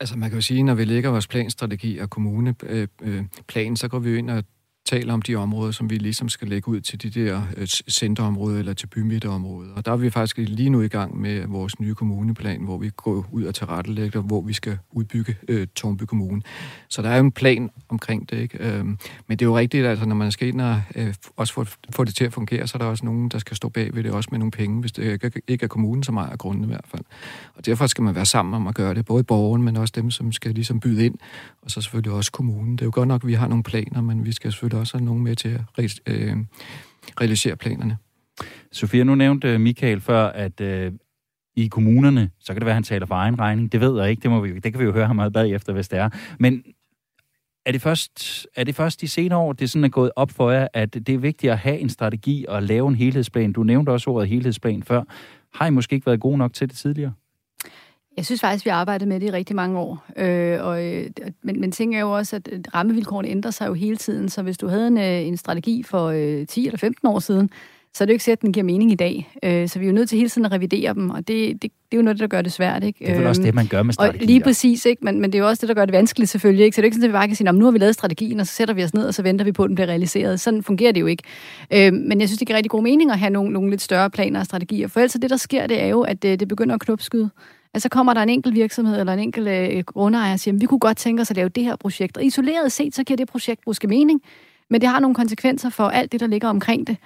[0.00, 4.10] Altså man kan jo sige, når vi lægger vores planstrategi og kommuneplan, så går vi
[4.10, 4.44] jo ind og
[4.88, 8.58] taler om de områder, som vi ligesom skal lægge ud til de der øh, centerområder
[8.58, 9.74] eller til bymidterområder.
[9.74, 12.90] Og der er vi faktisk lige nu i gang med vores nye kommuneplan, hvor vi
[12.96, 16.42] går ud og tilrettelægger, hvor vi skal udbygge øh, Tornby Kommune.
[16.88, 18.58] Så der er jo en plan omkring det, ikke?
[18.60, 21.64] Øhm, men det er jo rigtigt, altså når man skal ind og øh, også få,
[21.90, 24.02] få det til at fungere, så er der også nogen, der skal stå bag ved
[24.04, 26.66] det, også med nogle penge, hvis det ikke, ikke er kommunen, som ejer grunden i
[26.66, 27.04] hvert fald.
[27.54, 30.10] Og derfor skal man være sammen om at gøre det, både borgeren, men også dem,
[30.10, 31.14] som skal ligesom byde ind,
[31.62, 32.72] og så selvfølgelig også kommunen.
[32.72, 34.98] Det er jo godt nok, at vi har nogle planer, men vi skal selvfølgelig også
[34.98, 36.36] have nogen med til at re- øh,
[37.20, 37.96] realisere planerne.
[38.72, 40.92] Sofia, nu nævnte øh, Michael før, at øh,
[41.56, 43.72] i kommunerne, så kan det være, at han taler for egen regning.
[43.72, 45.72] Det ved jeg ikke, det, må vi, det kan vi jo høre ham meget bagefter,
[45.72, 46.08] hvis det er.
[46.38, 46.62] Men
[47.66, 50.50] er det, først, er det først de senere år, det sådan er gået op for
[50.50, 53.52] jer, at det er vigtigt at have en strategi og lave en helhedsplan?
[53.52, 55.02] Du nævnte også ordet helhedsplan før.
[55.54, 57.12] Har I måske ikke været gode nok til det tidligere?
[58.18, 60.04] Jeg synes faktisk, vi har arbejdet med det i rigtig mange år.
[60.16, 61.06] Øh, og, øh,
[61.42, 64.28] men, men ting er jo også, at rammevilkårene ændrer sig jo hele tiden.
[64.28, 67.50] Så hvis du havde en, øh, en strategi for øh, 10 eller 15 år siden,
[67.94, 69.32] så er det jo ikke sikkert, at den giver mening i dag.
[69.42, 71.62] Øh, så vi er jo nødt til hele tiden at revidere dem, og det, det,
[71.62, 72.84] det er jo noget, der gør det svært.
[72.84, 72.98] Ikke?
[73.04, 74.22] Det er vel også det, man gør med strategier.
[74.22, 75.04] Og lige præcis, ikke?
[75.04, 76.64] Men, men det er jo også det, der gør det vanskeligt selvfølgelig.
[76.64, 76.74] Ikke?
[76.74, 78.40] Så det er ikke sådan, at vi bare kan sige, nu har vi lavet strategien,
[78.40, 80.40] og så sætter vi os ned, og så venter vi på, at den bliver realiseret.
[80.40, 81.22] Sådan fungerer det jo ikke.
[81.72, 84.10] Øh, men jeg synes, det giver rigtig god mening at have nogle, nogle lidt større
[84.10, 84.88] planer og strategier.
[84.88, 87.30] For ellers det, der sker, det er jo, at det, det begynder at knopskyde
[87.80, 90.80] så kommer der en enkelt virksomhed eller en enkelt øh, grundejer og siger, vi kunne
[90.80, 92.16] godt tænke os at lave det her projekt.
[92.16, 94.22] Og isoleret set, så giver det projekt måske mening,
[94.70, 96.96] men det har nogle konsekvenser for alt det, der ligger omkring det.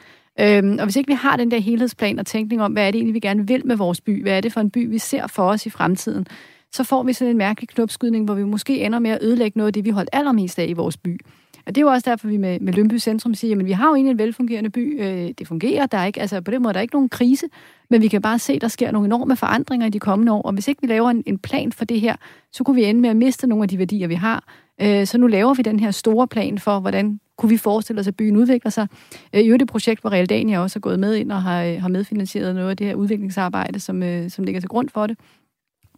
[0.41, 2.99] Øhm, og hvis ikke vi har den der helhedsplan og tænkning om, hvad er det
[2.99, 5.27] egentlig, vi gerne vil med vores by, hvad er det for en by, vi ser
[5.27, 6.27] for os i fremtiden,
[6.73, 9.67] så får vi sådan en mærkelig knopskydning, hvor vi måske ender med at ødelægge noget
[9.67, 11.21] af det, vi holdt allermest af i vores by.
[11.67, 13.89] Og det er jo også derfor, vi med, med Lønby Centrum siger, at vi har
[13.89, 15.03] jo egentlig en velfungerende by.
[15.03, 17.47] Øh, det fungerer, der er ikke, altså på den måde der er ikke nogen krise,
[17.91, 20.43] men vi kan bare se, at der sker nogle enorme forandringer i de kommende år.
[20.43, 22.17] Og hvis ikke vi laver en, en plan for det her,
[22.53, 24.45] så kunne vi ende med at miste nogle af de værdier, vi har.
[24.81, 28.09] Øh, så nu laver vi den her store plan for, hvordan kunne vi forestille os,
[28.09, 28.87] at byen udvikler sig.
[29.35, 31.81] Øh, I øvrigt et projekt, hvor Realdania også er gået med ind og har, øh,
[31.81, 35.19] har medfinansieret noget af det her udviklingsarbejde, som, øh, som ligger til grund for det.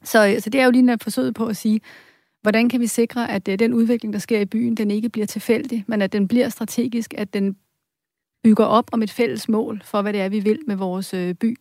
[0.02, 1.80] Så, så det er jo lige en forsøg på at sige,
[2.44, 5.26] hvordan kan vi sikre, at øh, den udvikling, der sker i byen, den ikke bliver
[5.26, 7.56] tilfældig, men at den bliver strategisk, at den
[8.42, 11.34] bygger op om et fælles mål for, hvad det er, vi vil med vores øh,
[11.34, 11.56] by,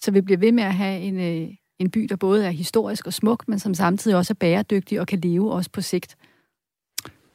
[0.00, 1.48] så vi bliver ved med at have en, øh,
[1.78, 5.06] en by, der både er historisk og smuk, men som samtidig også er bæredygtig og
[5.06, 6.16] kan leve også på sigt.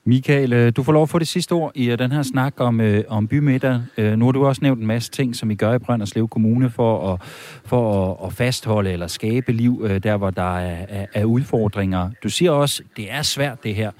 [0.05, 2.53] Michael, øh, du får lov at få det sidste ord i øh, den her snak
[2.57, 3.81] om, øh, om bymiddag.
[3.97, 6.69] Øh, nu har du også nævnt en masse ting, som I gør i Brønderslev Kommune
[6.69, 7.21] for at,
[7.65, 12.09] for at, at fastholde eller skabe liv øh, der, hvor der er, er, er udfordringer.
[12.23, 13.91] Du siger også, det er svært det her.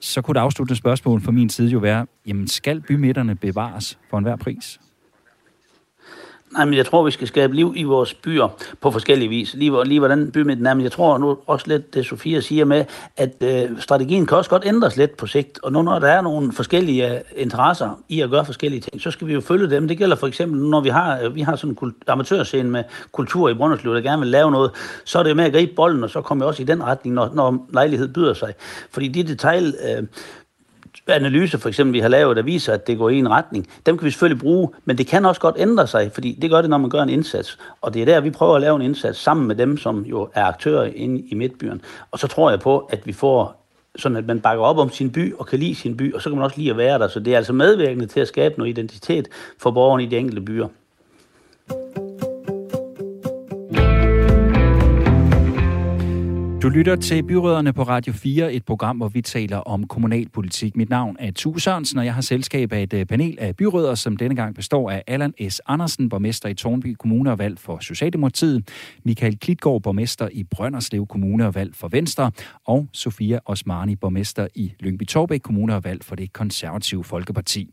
[0.00, 4.18] Så kunne det afsluttende spørgsmål fra min side jo være, jamen skal bymidterne bevares for
[4.18, 4.80] enhver pris?
[6.52, 8.48] Nej, men jeg tror, vi skal skabe liv i vores byer
[8.80, 9.54] på forskellige vis.
[9.54, 12.84] Lige, lige hvordan bymidten er, men jeg tror nu også lidt, det Sofia siger med,
[13.16, 15.58] at øh, strategien kan også godt ændres lidt på sigt.
[15.62, 19.10] Og nu når der er nogle forskellige øh, interesser i at gøre forskellige ting, så
[19.10, 19.88] skal vi jo følge dem.
[19.88, 22.84] Det gælder for eksempel, når vi har, øh, vi har sådan en kult- amatørscene med
[23.12, 24.70] kultur i Brønderslev, der gerne vil lave noget,
[25.04, 27.14] så er det med at gribe bolden, og så kommer jeg også i den retning,
[27.14, 28.54] når, når lejlighed byder sig.
[28.90, 29.74] Fordi de detail...
[29.88, 30.02] Øh,
[31.06, 33.98] analyser, for eksempel, vi har lavet, der viser, at det går i en retning, dem
[33.98, 36.70] kan vi selvfølgelig bruge, men det kan også godt ændre sig, fordi det gør det,
[36.70, 37.58] når man gør en indsats.
[37.80, 40.28] Og det er der, vi prøver at lave en indsats sammen med dem, som jo
[40.34, 41.80] er aktører inde i Midtbyen.
[42.10, 43.62] Og så tror jeg på, at vi får
[43.96, 46.30] sådan at man bakker op om sin by og kan lide sin by, og så
[46.30, 47.08] kan man også lide at være der.
[47.08, 50.42] Så det er altså medvirkende til at skabe noget identitet for borgerne i de enkelte
[50.42, 50.68] byer.
[56.62, 60.76] Du lytter til Byråderne på Radio 4, et program, hvor vi taler om kommunalpolitik.
[60.76, 63.94] Mit navn er Tue Sørensen, og jeg har selskab af et øh, panel af byråder,
[63.94, 65.60] som denne gang består af Allan S.
[65.66, 68.68] Andersen, borgmester i Tornby Kommune og valg for Socialdemokratiet,
[69.04, 72.30] Michael Klitgaard, borgmester i Brønderslev Kommune og valg for Venstre,
[72.66, 77.70] og Sofia Osmani, borgmester i Lyngby Torbæk Kommune og valg for det konservative Folkeparti.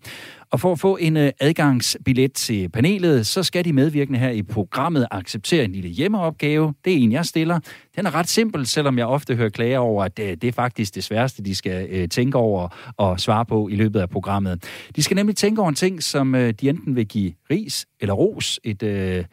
[0.52, 4.44] Og for at få en øh, adgangsbillet til panelet, så skal de medvirkende her i
[4.44, 6.74] programmet acceptere en lille hjemmeopgave.
[6.86, 7.60] Det er en, jeg stiller.
[7.96, 10.96] Den er ret simpel, selvom jeg ofte hører klager over, at øh, det, er faktisk
[10.96, 14.64] det sværeste, de skal øh, tænke over og svare på i løbet af programmet.
[14.96, 18.60] De skal nemlig tænke over en ting, som de enten vil give ris eller ros,
[18.64, 19.28] et...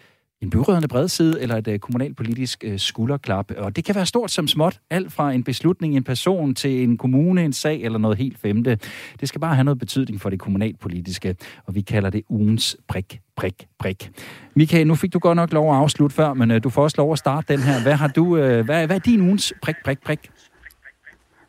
[0.46, 3.50] En byrødende bredside eller et uh, kommunalpolitisk øh, skulderklap.
[3.58, 4.80] Og det kan være stort som småt.
[4.90, 8.78] Alt fra en beslutning, en person til en kommune, en sag eller noget helt femte.
[9.20, 13.20] Det skal bare have noget betydning for det kommunalpolitiske, og vi kalder det ugens prik,
[13.36, 14.10] prik, prik.
[14.56, 16.94] Michael, nu fik du godt nok lov at afslutte før, men øh, du får også
[16.98, 17.82] lov at starte den her.
[17.82, 20.30] Hvad, har du, hvad, hvad er din ugens prik, prik, prik?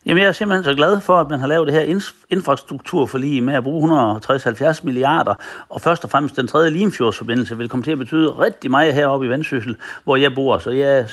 [0.08, 3.54] Jamen, jeg er simpelthen så glad for, at man har lavet det her infrastrukturforlig med
[3.54, 5.34] at bruge 160-70 milliarder,
[5.68, 9.26] og først og fremmest den tredje Limfjordsforbindelse vil komme til at betyde rigtig meget heroppe
[9.26, 10.58] i Vendsyssel, hvor jeg bor.
[10.58, 11.04] Så jeg er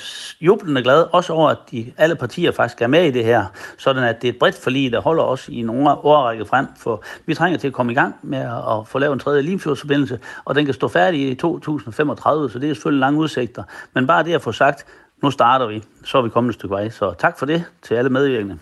[0.41, 3.45] jublende glad, også over, at de, alle partier faktisk er med i det her,
[3.77, 7.03] sådan at det er et bredt forlig, der holder os i nogle årrække frem, for
[7.25, 10.55] vi trænger til at komme i gang med at få lavet en tredje Limfjordsforbindelse, og
[10.55, 13.63] den kan stå færdig i 2035, så det er selvfølgelig lange udsigter.
[13.93, 14.85] Men bare det at få sagt,
[15.23, 16.89] nu starter vi, så er vi kommet et stykke vej.
[16.89, 18.57] Så tak for det til alle medvirkende.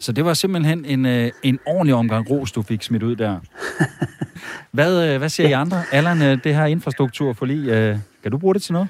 [0.00, 3.40] Så det var simpelthen en, øh, en ordentlig omgang ros, du fik smidt ud der.
[4.70, 5.82] Hvad, øh, hvad siger I andre?
[5.92, 8.88] Allan, øh, det her infrastruktur for lige, kan du bruge det til noget?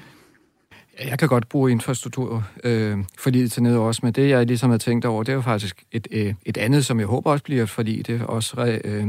[1.05, 4.77] Jeg kan godt bruge infrastruktur øh, fordi til noget også, men det jeg ligesom har
[4.77, 8.01] tænkt over, det er jo faktisk et, et andet, som jeg håber også bliver fordi
[8.01, 9.07] det også øh,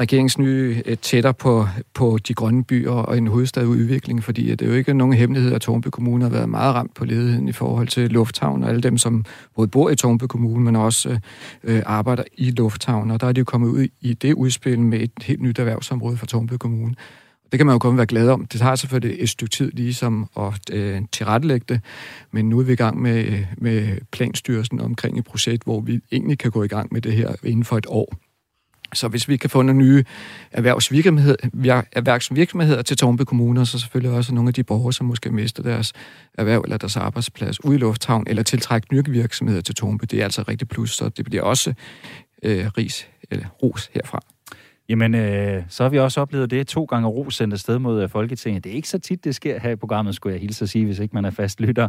[0.00, 4.62] regeringens nye øh, tættere på, på de grønne byer og en hovedstadudvikling, fordi øh, det
[4.62, 7.52] er jo ikke nogen hemmelighed, at Tornby Kommune har været meget ramt på ledigheden i
[7.52, 9.24] forhold til lufthavn og alle dem, som
[9.56, 13.10] både bor i Tornby Kommune, men også øh, øh arbejder i lufthavn.
[13.10, 16.16] Og der er de jo kommet ud i det udspil med et helt nyt erhvervsområde
[16.16, 16.94] for Tornby Kommune.
[17.52, 18.46] Det kan man jo kun være glad om.
[18.46, 21.80] Det tager selvfølgelig et stykke tid ligesom at øh, tilrettelægge det,
[22.32, 26.38] men nu er vi i gang med, med planstyrelsen omkring et projekt, hvor vi egentlig
[26.38, 28.14] kan gå i gang med det her inden for et år.
[28.94, 30.04] Så hvis vi kan få nogle nye
[30.50, 31.36] erhvervsvirksomheder,
[31.92, 35.62] erhvervsvirksomheder til Tornby Kommune, og så selvfølgelig også nogle af de borgere, som måske mister
[35.62, 35.92] deres
[36.38, 40.24] erhverv eller deres arbejdsplads ude i Lufthavn, eller tiltrække nye virksomheder til Tornby, det er
[40.24, 41.74] altså rigtig plus, så det bliver også
[42.42, 44.33] øh, ris eller ros herfra.
[44.88, 48.08] Jamen, øh, så har vi også oplevet det to gange ro sendt afsted mod øh,
[48.08, 48.64] Folketinget.
[48.64, 50.84] Det er ikke så tit, det sker her i programmet, skulle jeg hilse at sige,
[50.84, 51.88] hvis ikke man er fast lytter.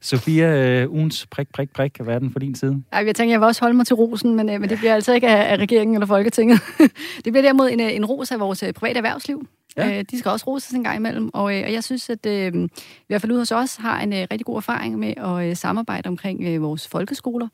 [0.00, 2.82] Sofia, øh, ugens prik, prik, prik, hvad er den for din side?
[2.92, 4.94] Ej, jeg tænker, jeg vil også holde mig til rosen, men, øh, men det bliver
[4.94, 6.60] altså ikke af, af regeringen eller Folketinget.
[7.24, 9.46] det bliver derimod en, øh, en ros af vores øh, private erhvervsliv.
[9.76, 9.98] Ja.
[9.98, 12.54] Øh, de skal også roses en gang imellem, og, øh, og jeg synes, at øh,
[12.54, 15.56] i hvert fald ude hos os har en øh, rigtig god erfaring med at øh,
[15.56, 17.48] samarbejde omkring øh, vores folkeskoler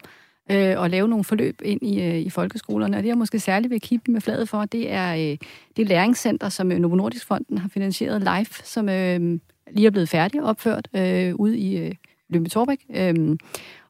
[0.50, 2.96] øh, og lave nogle forløb ind i, øh, i folkeskolerne.
[2.96, 5.38] Og det, jeg måske særligt vil kigge med fladet for, det er øh,
[5.76, 9.38] det læringscenter, som øh, Novo Nordisk Fonden har finansieret live, som øh,
[9.72, 11.94] lige er blevet færdig opført øh, ude i øh,
[12.28, 12.78] Lømpe Torbæk.
[12.96, 13.36] Øh,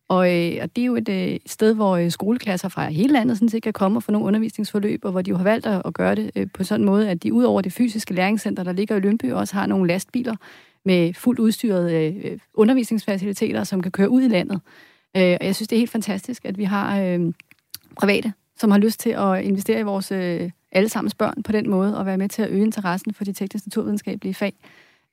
[0.08, 3.36] og, øh, og det er jo et øh, sted, hvor øh, skoleklasser fra hele landet
[3.36, 5.82] sådan set kan komme og få nogle undervisningsforløb, og hvor de jo har valgt at,
[5.84, 8.62] at gøre det øh, på sådan en måde, at de ud over det fysiske læringscenter,
[8.62, 10.36] der ligger i Lønby, også har nogle lastbiler
[10.84, 14.60] med fuldt udstyret øh, undervisningsfaciliteter, som kan køre ud i landet.
[15.16, 17.32] Øh, og jeg synes, det er helt fantastisk, at vi har øh,
[18.00, 21.98] private, som har lyst til at investere i vores øh, allesammens børn på den måde,
[21.98, 24.52] og være med til at øge interessen for de tekniske naturvidenskabelige fag.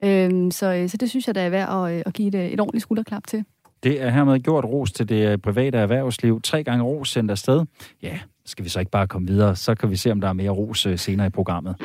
[0.03, 2.36] Øh, så, øh, så det synes jeg, der er værd at, øh, at give et,
[2.36, 3.43] øh, et ordentligt skulderklap til.
[3.83, 6.41] Det er hermed gjort ros til det private erhvervsliv.
[6.41, 7.65] Tre gange ros sendt afsted.
[8.01, 9.55] Ja, skal vi så ikke bare komme videre?
[9.55, 11.75] Så kan vi se, om der er mere ros senere i programmet.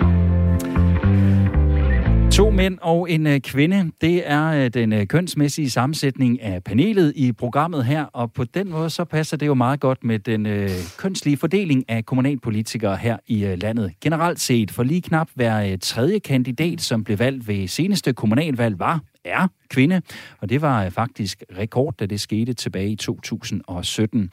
[2.33, 7.12] To mænd og en øh, kvinde, det er øh, den øh, kønsmæssige sammensætning af panelet
[7.16, 10.47] i programmet her, og på den måde så passer det jo meget godt med den
[10.47, 13.92] øh, kønslige fordeling af kommunalpolitikere her i øh, landet.
[14.01, 19.01] Generelt set, for lige knap hver tredje kandidat, som blev valgt ved seneste kommunalvalg, var
[19.25, 20.02] er kvinde,
[20.40, 24.30] og det var øh, faktisk rekord, da det skete tilbage i 2017.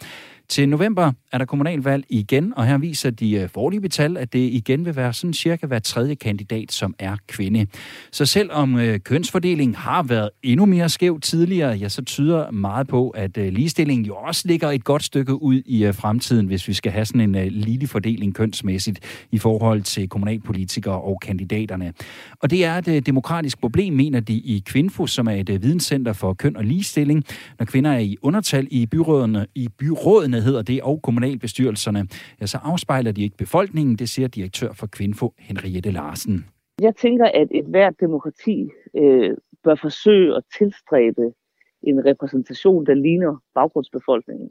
[0.49, 4.39] Til november er der kommunalvalg igen, og her viser de øh, forlige tal, at det
[4.39, 7.67] igen vil være sådan cirka hver tredje kandidat, som er kvinde.
[8.11, 13.09] Så selvom øh, kønsfordelingen har været endnu mere skæv tidligere, ja, så tyder meget på,
[13.09, 17.05] at ligestillingen jo også ligger et godt stykke ud i fremtiden, hvis vi skal have
[17.05, 21.93] sådan en lille fordeling kønsmæssigt i forhold til kommunalpolitikere og kandidaterne.
[22.39, 26.13] Og det er et demokratisk problem, mener de i Kvinfo, som er et øh, videnscenter
[26.13, 27.23] for køn og ligestilling.
[27.59, 32.07] Når kvinder er i undertal i byrådene, i byrådene hedder det, og kommunalbestyrelserne,
[32.41, 36.45] ja, så afspejler de ikke befolkningen, det siger direktør for Kvinfo, Henriette Larsen.
[36.81, 41.33] Jeg tænker, at et hvert demokrati øh, bør forsøge at tilstræbe
[41.83, 44.49] en repræsentation, der ligner baggrundsbefolkningen.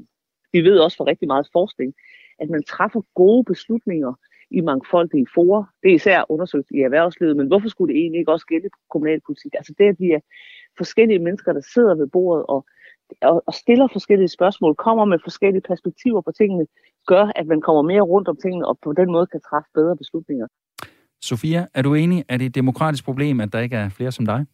[0.52, 1.94] Vi ved også fra rigtig meget forskning,
[2.38, 4.12] at man træffer gode beslutninger
[4.50, 5.64] i mangfoldige forer.
[5.82, 9.52] Det er især undersøgt i erhvervslivet, men hvorfor skulle det egentlig ikke også gælde kommunalpolitik?
[9.54, 10.20] Altså det, at vi er
[10.78, 12.66] forskellige mennesker, der sidder ved bordet og
[13.22, 16.66] og, og stiller forskellige spørgsmål, kommer med forskellige perspektiver på tingene,
[17.06, 19.96] gør, at man kommer mere rundt om tingene, og på den måde kan træffe bedre
[19.96, 20.46] beslutninger.
[21.22, 24.12] Sofia, er du enig, at det er et demokratisk problem, at der ikke er flere
[24.12, 24.46] som dig?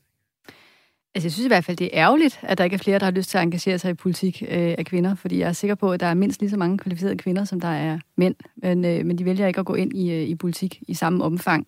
[1.14, 3.04] Altså, jeg synes i hvert fald, det er ærgerligt, at der ikke er flere, der
[3.04, 5.74] har lyst til at engagere sig i politik øh, af kvinder, fordi jeg er sikker
[5.74, 8.84] på, at der er mindst lige så mange kvalificerede kvinder, som der er mænd, men,
[8.84, 11.66] øh, men de vælger ikke at gå ind i, øh, i politik i samme omfang.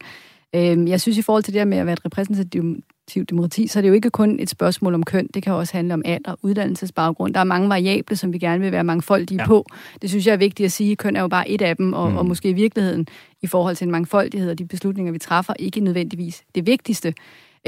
[0.55, 3.79] Øh, jeg synes i forhold til det her med at være et repræsentativt demokrati, så
[3.79, 6.35] er det jo ikke kun et spørgsmål om køn, det kan også handle om alder,
[6.43, 7.35] uddannelsesbaggrund.
[7.35, 9.47] Der er mange variable, som vi gerne vil være mangfoldige ja.
[9.47, 9.67] på.
[10.03, 10.97] Det synes jeg er vigtigt at sige.
[10.97, 12.17] Køn er jo bare et af dem, og, mm.
[12.17, 13.07] og måske i virkeligheden
[13.43, 17.15] i forhold til en mangfoldighed og de beslutninger, vi træffer, ikke nødvendigvis det vigtigste.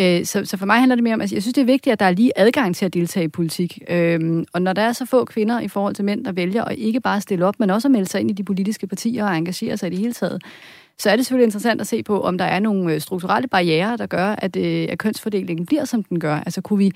[0.00, 1.66] Øh, så, så for mig handler det mere om, at altså, jeg synes, det er
[1.66, 3.78] vigtigt, at der er lige adgang til at deltage i politik.
[3.88, 6.78] Øhm, og når der er så få kvinder i forhold til mænd, der vælger at
[6.78, 9.36] ikke bare stille op, men også at melde sig ind i de politiske partier og
[9.36, 10.42] engagere sig i det hele taget,
[10.98, 13.96] så er det selvfølgelig interessant at se på, om der er nogle øh, strukturelle barriere,
[13.96, 16.36] der gør, at, øh, at kønsfordelingen bliver, som den gør.
[16.36, 16.92] Altså kunne vi,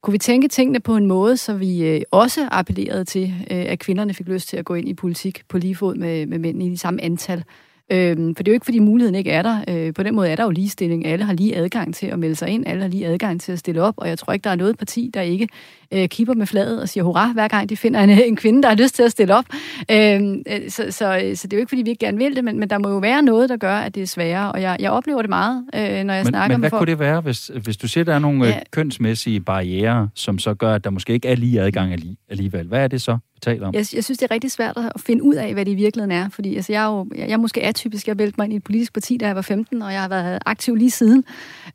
[0.00, 4.14] kunne vi tænke tingene på en måde, så vi øh, også appellerede til, at kvinderne
[4.14, 6.70] fik lyst til at gå ind i politik på lige fod med, med mændene i
[6.70, 7.44] de samme antal?
[7.92, 9.64] Øhm, for det er jo ikke, fordi muligheden ikke er der.
[9.68, 11.06] Øh, på den måde er der jo ligestilling.
[11.06, 12.66] Alle har lige adgang til at melde sig ind.
[12.66, 13.94] Alle har lige adgang til at stille op.
[13.96, 15.48] Og jeg tror ikke, der er noget parti, der ikke
[15.92, 18.68] øh, kipper med fladet og siger hurra, hver gang de finder en, en kvinde, der
[18.68, 19.44] har lyst til at stille op.
[19.90, 22.44] Øhm, øh, så, så, så det er jo ikke, fordi vi ikke gerne vil det,
[22.44, 24.52] men, men der må jo være noget, der gør, at det er sværere.
[24.52, 26.90] Og jeg, jeg oplever det meget, øh, når jeg men, snakker men med hvad kunne
[26.90, 28.60] det være, hvis, hvis du siger, der er nogle ja.
[28.70, 31.92] kønsmæssige barriere, som så gør, at der måske ikke er lige adgang
[32.28, 32.66] alligevel?
[32.66, 33.18] Hvad er det så?
[33.42, 33.74] Taler om?
[33.74, 36.10] Jeg, jeg synes, det er rigtig svært at finde ud af, hvad det i virkeligheden
[36.10, 36.28] er.
[36.28, 38.08] Fordi altså, jeg, er jo, jeg, jeg er måske atypisk.
[38.08, 40.08] Jeg vælte mig ind i et politisk parti, da jeg var 15, og jeg har
[40.08, 41.24] været aktiv lige siden.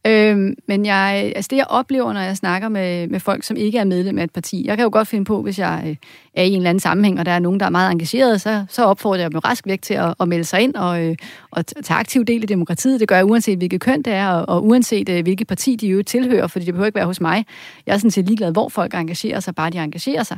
[0.08, 3.78] Øhm, men jeg, altså, det, jeg oplever, når jeg snakker med, med folk, som ikke
[3.78, 5.96] er medlem af et parti, jeg kan jo godt finde på, hvis jeg øh,
[6.34, 8.66] er i en eller anden sammenhæng, og der er nogen, der er meget engageret, så,
[8.70, 11.16] så opfordrer jeg dem rask væk til at, at melde sig ind og, øh,
[11.52, 13.00] og tage aktiv del i demokratiet.
[13.00, 15.88] Det gør jeg uanset hvilket køn det er, og, og uanset øh, hvilket parti de
[15.88, 17.46] jo tilhører, fordi det behøver ikke være hos mig.
[17.86, 20.38] Jeg er sådan set ligeglad, hvor folk engagerer sig, bare de engagerer sig.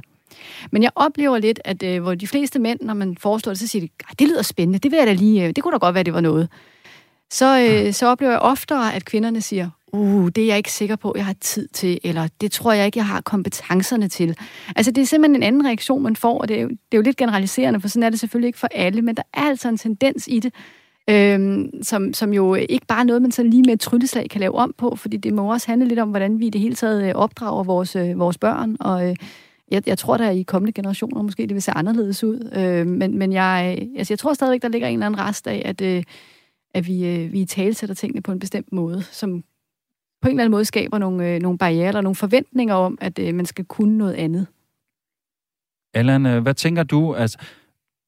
[0.71, 3.67] Men jeg oplever lidt, at øh, hvor de fleste mænd, når man foreslår det, så
[3.67, 5.95] siger de, det lyder spændende, det vil jeg da lige, øh, det kunne da godt
[5.95, 6.49] være, det var noget.
[7.31, 10.95] Så, øh, så oplever jeg oftere, at kvinderne siger, uh, det er jeg ikke sikker
[10.95, 14.37] på, jeg har tid til, eller det tror jeg ikke, jeg har kompetencerne til.
[14.75, 16.97] Altså, det er simpelthen en anden reaktion, man får, og det er, jo, det er
[16.97, 19.69] jo lidt generaliserende, for sådan er det selvfølgelig ikke for alle, men der er altså
[19.69, 20.53] en tendens i det,
[21.09, 24.41] øhm, som, som jo ikke bare er noget, man så lige med et trylleslag kan
[24.41, 26.75] lave om på, fordi det må også handle lidt om, hvordan vi i det hele
[26.75, 29.15] taget øh, opdrager vores, øh, vores børn, og øh,
[29.71, 32.51] jeg, jeg tror, der i kommende generationer måske det vil se anderledes ud.
[32.55, 35.61] Øh, men men jeg, altså, jeg tror stadigvæk, der ligger en eller anden rest af,
[35.65, 36.03] at, øh,
[36.73, 39.43] at vi, øh, vi talsætter tingene på en bestemt måde, som
[40.21, 43.19] på en eller anden måde skaber nogle, øh, nogle barriere eller nogle forventninger om, at
[43.19, 44.47] øh, man skal kunne noget andet.
[45.93, 47.13] Allan, øh, hvad tænker du?
[47.13, 47.37] Altså,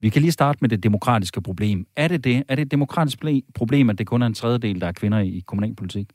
[0.01, 1.87] vi kan lige starte med det demokratiske problem.
[1.95, 2.43] Er det det?
[2.47, 3.19] Er det et demokratisk
[3.53, 6.07] problem, at det kun er en tredjedel, der er kvinder i kommunalpolitik?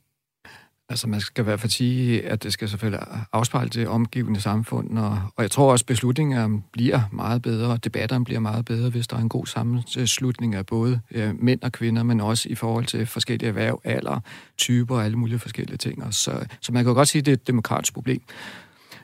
[0.89, 4.97] Altså man skal i hvert fald sige, at det skal selvfølgelig afspejle det omgivende samfund,
[4.99, 8.89] og, og jeg tror også, at beslutninger bliver meget bedre, og debatterne bliver meget bedre,
[8.89, 12.55] hvis der er en god sammenslutning af både øh, mænd og kvinder, men også i
[12.55, 14.19] forhold til forskellige erhverv, alder,
[14.57, 16.13] typer og alle mulige forskellige ting.
[16.13, 18.21] Så, så man kan godt sige, at det er et demokratisk problem.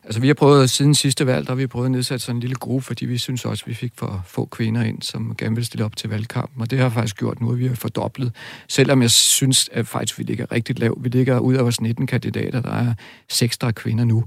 [0.05, 2.39] Altså, vi har prøvet, siden sidste valg, der har vi prøvet at nedsætte sådan en
[2.39, 5.55] lille gruppe, fordi vi synes også, at vi fik for få kvinder ind, som gerne
[5.55, 6.61] vil stille op til valgkampen.
[6.61, 8.31] Og det har faktisk gjort nu, at vi har fordoblet.
[8.67, 11.03] Selvom jeg synes, at faktisk vi ligger rigtig lavt.
[11.03, 12.93] Vi ligger ud af vores 19 kandidater, der er
[13.29, 14.23] seks, der er kvinder nu.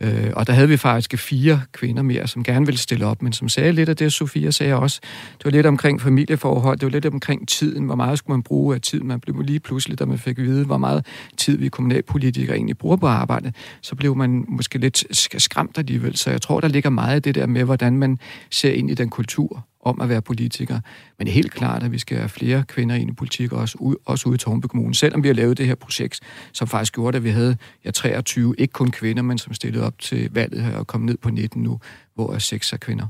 [0.00, 3.32] Øh, og der havde vi faktisk fire kvinder mere, som gerne ville stille op, men
[3.32, 5.00] som sagde lidt af det, Sofia sagde også.
[5.38, 8.74] Det var lidt omkring familieforhold, det var lidt omkring tiden, hvor meget skulle man bruge
[8.74, 9.00] af tid.
[9.00, 12.78] Man blev lige pludselig, da man fik at vide, hvor meget tid vi kommunalpolitikere egentlig
[12.78, 15.04] bruger på arbejde, så blev man måske lidt
[15.42, 16.16] skræmt alligevel.
[16.16, 18.18] Så jeg tror, der ligger meget af det der med, hvordan man
[18.50, 20.80] ser ind i den kultur, om at være politiker.
[21.18, 23.78] Men det er helt klart, at vi skal have flere kvinder ind i politik, også,
[23.80, 24.94] ude, også ude i Tornby Kommune.
[24.94, 26.20] Selvom vi har lavet det her projekt,
[26.52, 29.98] som faktisk gjorde, at vi havde ja, 23, ikke kun kvinder, men som stillede op
[29.98, 31.80] til valget her og kom ned på 19 nu,
[32.14, 33.06] hvor er 6 er kvinder.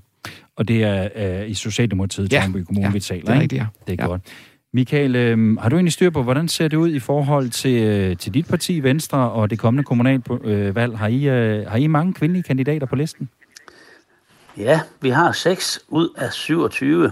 [0.57, 2.41] Og det er uh, i Socialdemokratiet, ja.
[2.41, 3.67] Tornby Kommune, ja, vi taler, det er rigtigt, ja.
[3.87, 4.09] Det er ja.
[4.09, 4.23] godt.
[4.75, 8.17] Michael, øh, har du egentlig styr på, hvordan ser det ud i forhold til, øh,
[8.17, 10.99] til dit parti, Venstre, og det kommende kommunalvalg?
[10.99, 13.29] Har I, øh, har I mange kvindelige kandidater på listen?
[14.57, 17.11] Ja, vi har 6 ud af 27.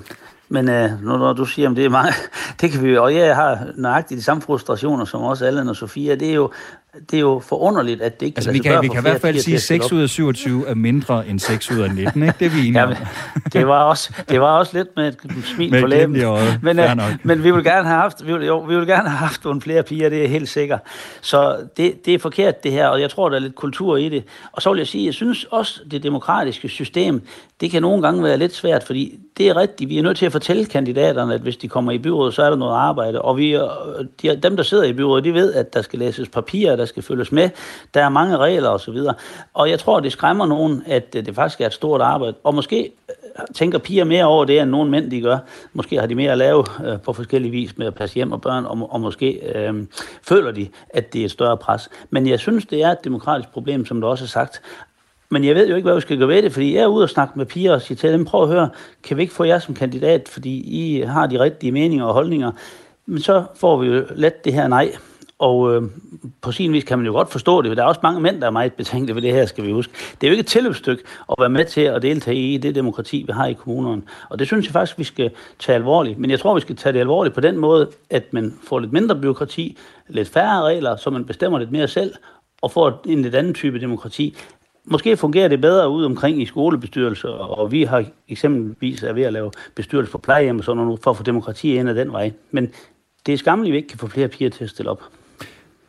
[0.49, 2.12] Men øh, nu når du siger, at det er mange,
[2.61, 6.14] det kan vi og jeg har nøjagtigt de samme frustrationer som også Allan og Sofia.
[6.14, 6.53] Det er jo,
[7.11, 9.20] det er jo forunderligt, at det ikke altså, kan vi kan, vi kan i hvert
[9.20, 12.34] fald sige, at 6 ud af 27 er mindre end 6 ud af 19, ikke?
[12.38, 12.97] Det er vi enige ja,
[13.53, 16.12] det, var også, det var også lidt med et smil med på læben.
[16.62, 19.18] Men, øh, men vi vil gerne have haft, vi vil, jo, vi vil gerne have
[19.18, 20.80] haft nogle flere piger, det er helt sikkert.
[21.20, 24.09] Så det, det er forkert det her, og jeg tror, der er lidt kultur i
[24.09, 24.24] det.
[24.53, 27.22] Og så vil jeg sige, jeg synes også, det demokratiske system,
[27.61, 30.26] det kan nogle gange være lidt svært, fordi det er rigtigt, vi er nødt til
[30.26, 33.22] at fortælle kandidaterne, at hvis de kommer i byrådet, så er der noget arbejde.
[33.22, 33.59] Og vi,
[34.22, 37.03] de, dem, der sidder i byrådet, de ved, at der skal læses papirer, der skal
[37.03, 37.51] følges med.
[37.95, 38.95] Der er mange regler osv.
[38.95, 39.14] Og,
[39.55, 42.35] og jeg tror, det skræmmer nogen, at øh, det faktisk er et stort arbejde.
[42.45, 45.39] Og måske øh, tænker piger mere over det, end nogle mænd de gør.
[45.72, 48.41] Måske har de mere at lave øh, på forskellige vis med at passe hjem og
[48.41, 49.87] børn, og, og måske øh,
[50.22, 51.89] føler de, at det er et større pres.
[52.11, 54.62] Men jeg synes, det er et demokratisk problem, som du også har sagt.
[55.33, 57.03] Men jeg ved jo ikke, hvad vi skal gøre ved det, fordi jeg er ude
[57.03, 58.70] og snakke med piger og sige til dem, prøv at høre,
[59.03, 62.53] kan vi ikke få jer som kandidat, fordi I har de rigtige meninger og holdninger.
[63.07, 64.93] Men så får vi jo let det her nej.
[65.41, 65.82] Og øh,
[66.41, 68.41] på sin vis kan man jo godt forstå det, for der er også mange mænd,
[68.41, 69.93] der er meget betænkte ved det her, skal vi huske.
[70.20, 73.24] Det er jo ikke et tilløbsstykke at være med til at deltage i det demokrati,
[73.26, 74.03] vi har i kommunerne.
[74.28, 76.18] Og det synes jeg faktisk, vi skal tage alvorligt.
[76.18, 78.93] Men jeg tror, vi skal tage det alvorligt på den måde, at man får lidt
[78.93, 79.78] mindre byråkrati,
[80.09, 82.14] lidt færre regler, så man bestemmer lidt mere selv,
[82.62, 84.36] og får en lidt anden type demokrati.
[84.84, 89.32] Måske fungerer det bedre ud omkring i skolebestyrelser, og vi har eksempelvis er ved at
[89.32, 92.32] lave bestyrelse for plejehjem og sådan noget, for at få demokrati ind ad den vej.
[92.51, 92.72] Men
[93.26, 95.03] det er skammeligt, at vi ikke kan få flere piger til at stille op.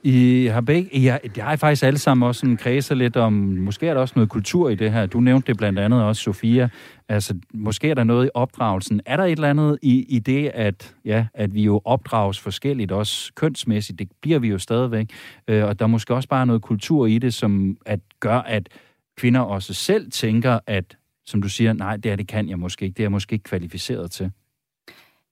[0.04, 3.34] I har begge, I har, I har faktisk alle sammen også sådan kredser lidt om,
[3.34, 5.06] måske er der også noget kultur i det her.
[5.06, 6.70] Du nævnte det blandt andet også, Sofia.
[7.10, 9.02] Altså, måske er der noget i opdragelsen.
[9.06, 12.92] Er der et eller andet i, i det, at, ja, at vi jo opdrages forskelligt,
[12.92, 14.00] også kønsmæssigt?
[14.00, 15.10] Det bliver vi jo stadigvæk.
[15.48, 18.70] Øh, og der er måske også bare noget kultur i det, som at gør, at
[19.18, 22.86] kvinder også selv tænker, at, som du siger, nej, det er det kan jeg måske
[22.86, 22.94] ikke.
[22.94, 24.32] Det er jeg måske ikke kvalificeret til.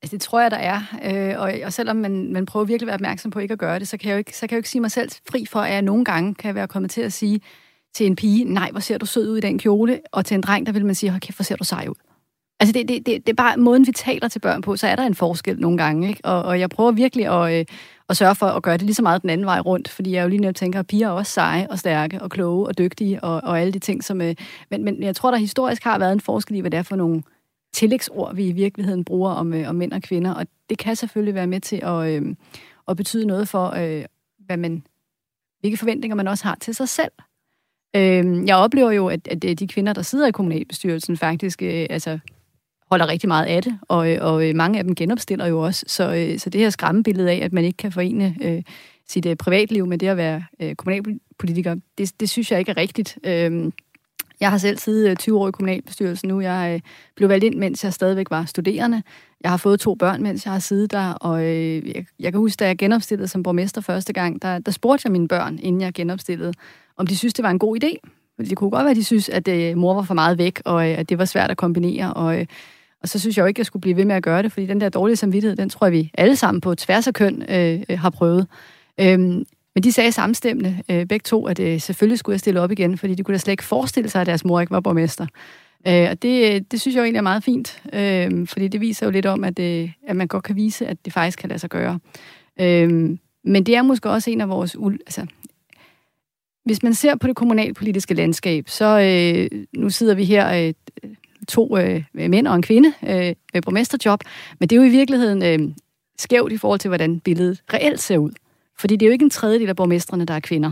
[0.02, 0.82] Altså, det tror jeg, der er.
[1.04, 3.80] Øh, og, og selvom man, man prøver virkelig at være opmærksom på ikke at gøre
[3.80, 5.46] det, så kan, jeg jo ikke, så kan jeg jo ikke sige mig selv fri
[5.46, 7.42] for, at jeg nogle gange kan være kommet til at sige
[7.94, 10.42] til en pige, nej, hvor ser du sød ud i den kjole, og til en
[10.42, 11.96] dreng, der vil man sige, hold kæft, hvor ser du sej ud.
[12.60, 14.96] Altså, det, det, det, det er bare måden, vi taler til børn på, så er
[14.96, 16.22] der en forskel nogle gange, ikke?
[16.24, 17.66] Og, og jeg prøver virkelig at, øh,
[18.10, 20.24] at sørge for at gøre det lige så meget den anden vej rundt, fordi jeg
[20.24, 23.24] jo lige netop tænker, at piger er også seje og stærke og kloge og dygtige
[23.24, 24.22] og, og alle de ting, som...
[24.22, 24.36] Øh,
[24.72, 26.96] men, men jeg tror, der historisk har været en forskel i, hvad det er for
[26.96, 27.24] nogle
[27.74, 31.36] tillægsord, vi i virkeligheden bruger om, øh, om mænd og kvinder, og det kan selvfølgelig
[31.36, 32.36] være med til at, øh,
[32.88, 34.06] at betyde noget for, øh,
[34.46, 34.84] hvad man,
[35.60, 37.12] hvilke forventninger man også har til sig selv.
[37.96, 41.88] Øh, jeg oplever jo, at, at øh, de kvinder, der sidder i kommunalbestyrelsen, faktisk øh,
[41.90, 42.20] altså,
[42.92, 45.86] holder rigtig meget af det, og, øh, og øh, mange af dem genopstiller jo også.
[45.88, 48.64] Så, øh, så det her skræmmebillede af, at man ikke kan forene øh,
[49.08, 52.78] sit øh, privatliv med det at være øh, kommunalpolitiker, det, det synes jeg ikke er
[52.78, 53.18] rigtigt.
[53.24, 53.72] Øh,
[54.40, 56.42] jeg har selv siddet øh, 20 år i kommunalbestyrelsen nu.
[56.42, 56.82] Jeg øh,
[57.16, 59.04] blev valgt ind, mens jeg stadigvæk var studerende.
[59.44, 62.60] Jeg har fået to børn, mens jeg har siddet der, og øh, jeg, kan huske,
[62.60, 65.94] da jeg genopstillede som borgmester første gang, der, der spurgte jeg mine børn, inden jeg
[65.94, 66.54] genopstillede,
[66.98, 68.10] om de synes, det var en god idé.
[68.36, 70.62] Fordi det kunne godt være, at de synes, at øh, mor var for meget væk,
[70.66, 72.14] og øh, at det var svært at kombinere.
[72.14, 72.46] Og, øh,
[73.02, 74.52] Og så synes jeg jo ikke, at jeg skulle blive ved med at gøre det,
[74.52, 77.44] fordi den der dårlige samvittighed, den tror jeg, vi alle sammen på tværs af køn
[77.50, 78.48] øh, øh har prøvet.
[79.00, 79.46] Øhm,
[79.76, 82.98] men de sagde samstemmende, øh, begge to, at øh, selvfølgelig skulle jeg stille op igen,
[82.98, 85.28] fordi de kunne da slet ikke forestille sig, at deres mor ikke var borgmester.
[85.88, 88.82] Øh, og det, øh, det synes jeg jo egentlig er meget fint, øh, fordi det
[88.82, 91.50] viser jo lidt om, at, øh, at man godt kan vise, at det faktisk kan
[91.50, 92.00] lade sig gøre.
[92.60, 94.76] Øh, men det er måske også en af vores...
[95.06, 95.26] Altså,
[96.66, 100.74] hvis man ser på det kommunalpolitiske landskab, så øh, nu sidder vi her øh,
[101.48, 104.20] to øh, mænd og en kvinde øh, med borgmesterjob,
[104.60, 105.76] men det er jo i virkeligheden øh,
[106.18, 108.32] skævt i forhold til, hvordan billedet reelt ser ud.
[108.80, 110.72] Fordi det er jo ikke en tredjedel af borgmestrene, der er kvinder.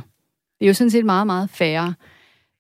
[0.60, 1.93] Det er jo sådan set meget, meget færre.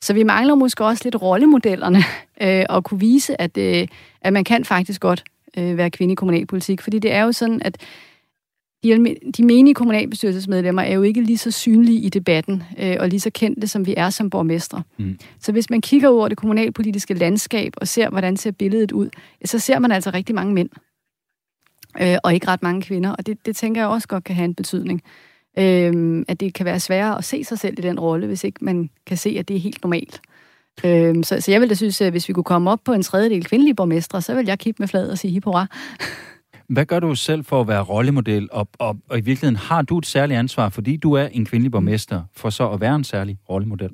[0.01, 1.99] Så vi mangler måske også lidt rollemodellerne
[2.43, 3.87] øh, og kunne vise, at, øh,
[4.21, 5.23] at man kan faktisk godt
[5.57, 6.81] øh, være kvinde i kommunalpolitik.
[6.81, 7.77] Fordi det er jo sådan, at
[8.83, 13.19] de, de menige kommunalbestyrelsesmedlemmer er jo ikke lige så synlige i debatten øh, og lige
[13.19, 14.83] så kendte, som vi er som borgmestre.
[14.97, 15.19] Mm.
[15.39, 19.09] Så hvis man kigger over det kommunalpolitiske landskab og ser, hvordan ser billedet ud,
[19.45, 20.69] så ser man altså rigtig mange mænd
[22.01, 23.09] øh, og ikke ret mange kvinder.
[23.09, 25.01] Og det, det tænker jeg også godt kan have en betydning.
[25.57, 28.65] Øh, at det kan være sværere at se sig selv i den rolle, hvis ikke
[28.65, 30.21] man kan se, at det er helt normalt.
[30.83, 33.03] Øh, så, så jeg vil da synes, at hvis vi kunne komme op på en
[33.03, 35.45] tredjedel kvindelige borgmestre, så vil jeg kigge med flad og sige hip
[36.69, 39.97] Hvad gør du selv for at være rollemodel, og, og, og i virkeligheden har du
[39.97, 43.37] et særligt ansvar, fordi du er en kvindelig borgmester, for så at være en særlig
[43.49, 43.89] rollemodel?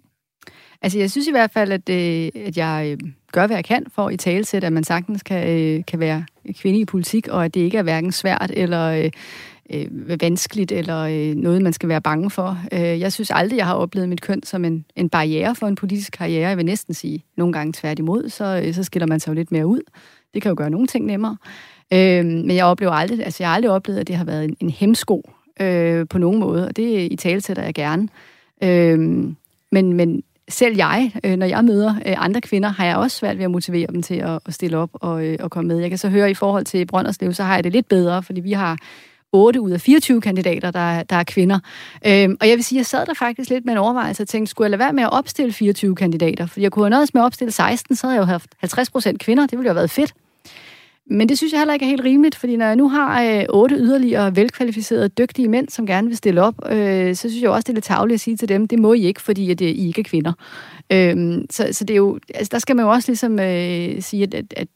[0.82, 3.86] Altså, jeg synes i hvert fald, at, øh, at jeg øh, gør, hvad jeg kan
[3.96, 7.54] for i talesæt, at man sagtens kan, øh, kan være kvinde i politik, og at
[7.54, 9.12] det ikke er hverken svært eller øh,
[9.70, 12.58] øh, vanskeligt eller øh, noget, man skal være bange for.
[12.72, 15.76] Øh, jeg synes aldrig, jeg har oplevet mit køn som en, en barriere for en
[15.76, 16.50] politisk karriere.
[16.50, 19.52] Jeg vil næsten sige, nogle gange tværtimod, så, øh, så skiller man sig jo lidt
[19.52, 19.82] mere ud.
[20.34, 21.38] Det kan jo gøre nogle ting nemmere.
[21.94, 24.56] Øh, men jeg oplever aldrig, altså jeg har aldrig oplevet, at det har været en,
[24.60, 28.08] en hemsko øh, på nogen måde, og det i talesætter jeg gerne.
[28.64, 29.00] Øh,
[29.72, 33.38] men, men selv jeg, øh, når jeg møder øh, andre kvinder, har jeg også svært
[33.38, 35.78] ved at motivere dem til at, at stille op og, øh, og komme med.
[35.78, 38.42] Jeg kan så høre i forhold til Brønderslev, så har jeg det lidt bedre, fordi
[38.42, 38.78] vi har
[39.34, 41.60] 8 ud af 24 kandidater, der, der er kvinder.
[42.08, 44.50] Øhm, og jeg vil sige, jeg sad der faktisk lidt med en overvejelse og tænkte,
[44.50, 46.46] skulle jeg lade være med at opstille 24 kandidater?
[46.46, 48.90] For jeg kunne have nøjes med at opstille 16, så havde jeg jo haft 50
[48.90, 49.44] procent kvinder.
[49.48, 50.14] Det ville jo have været fedt.
[51.06, 53.46] Men det synes jeg heller ikke er helt rimeligt, fordi når jeg nu har øh,
[53.50, 57.64] otte yderligere velkvalificerede, dygtige mænd, som gerne vil stille op, øh, så synes jeg også,
[57.64, 59.68] det er lidt tageligt at sige til dem, det må I ikke, fordi at, øh,
[59.68, 60.34] I ikke er kvinder.
[60.92, 64.24] Øh, så, så det er jo, altså, der skal man jo også ligesom øh, sige,
[64.24, 64.68] at, at, at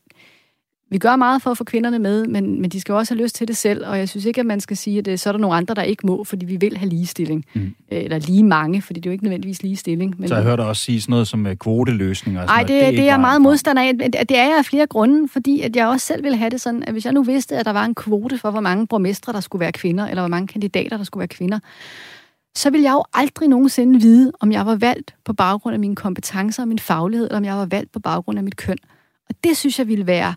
[0.89, 3.35] vi gør meget for at få kvinderne med, men, men de skal også have lyst
[3.35, 5.31] til det selv, og jeg synes ikke, at man skal sige, at det, så er
[5.31, 7.45] der nogle andre, der ikke må, fordi vi vil have ligestilling.
[7.53, 7.61] Mm.
[7.61, 10.15] Øh, eller lige mange, fordi det er jo ikke nødvendigvis ligestilling.
[10.19, 12.45] Men, så jeg hørte også sige sådan noget som uh, kvoteløsninger.
[12.45, 13.93] Nej, det, det, det er jeg meget modstander af.
[14.11, 16.83] Det er jeg af flere grunde, fordi at jeg også selv ville have det sådan,
[16.83, 19.39] at hvis jeg nu vidste, at der var en kvote for, hvor mange borgmestre, der
[19.39, 21.59] skulle være kvinder, eller hvor mange kandidater, der skulle være kvinder,
[22.55, 25.95] så ville jeg jo aldrig nogensinde vide, om jeg var valgt på baggrund af mine
[25.95, 28.77] kompetencer og min faglighed, eller om jeg var valgt på baggrund af mit køn.
[29.29, 30.33] Og det synes jeg ville være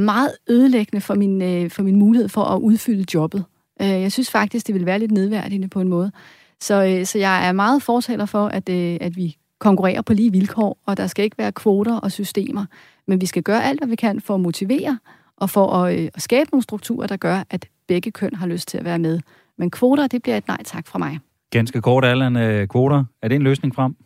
[0.00, 3.44] meget ødelæggende for min, øh, for min mulighed for at udfylde jobbet.
[3.82, 6.12] Øh, jeg synes faktisk, det vil være lidt nedværdigende på en måde.
[6.60, 10.32] Så, øh, så jeg er meget fortaler for, at, øh, at vi konkurrerer på lige
[10.32, 12.64] vilkår, og der skal ikke være kvoter og systemer.
[13.06, 14.98] Men vi skal gøre alt, hvad vi kan for at motivere
[15.36, 18.68] og for at, øh, at skabe nogle strukturer, der gør, at begge køn har lyst
[18.68, 19.20] til at være med.
[19.58, 21.18] Men kvoter, det bliver et nej tak fra mig.
[21.50, 22.36] Ganske kort, Allan.
[22.36, 23.96] Øh, kvoter, er det en løsning frem?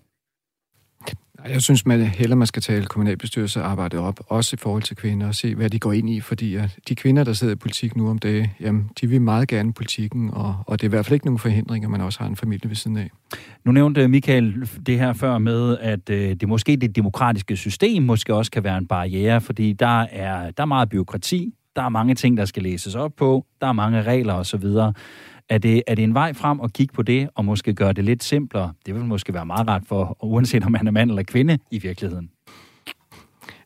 [1.49, 5.35] Jeg synes, man heller man skal tale kommunalbestyrelsearbejdet op, også i forhold til kvinder, og
[5.35, 8.09] se, hvad de går ind i, fordi at de kvinder, der sidder i politik nu
[8.09, 11.15] om dagen, jamen, de vil meget gerne politikken, og, og det er i hvert fald
[11.15, 13.11] ikke nogen forhindring, at man også har en familie ved siden af.
[13.65, 18.03] Nu nævnte øh, Michael det her før med, at øh, det måske det demokratiske system
[18.03, 21.89] måske også kan være en barriere, fordi der er, der er meget byråkrati, der er
[21.89, 24.67] mange ting, der skal læses op på, der er mange regler osv.,
[25.49, 28.05] er det, er det en vej frem at kigge på det, og måske gøre det
[28.05, 28.73] lidt simplere?
[28.87, 31.79] Det vil måske være meget rart for, uanset om man er mand eller kvinde i
[31.79, 32.31] virkeligheden.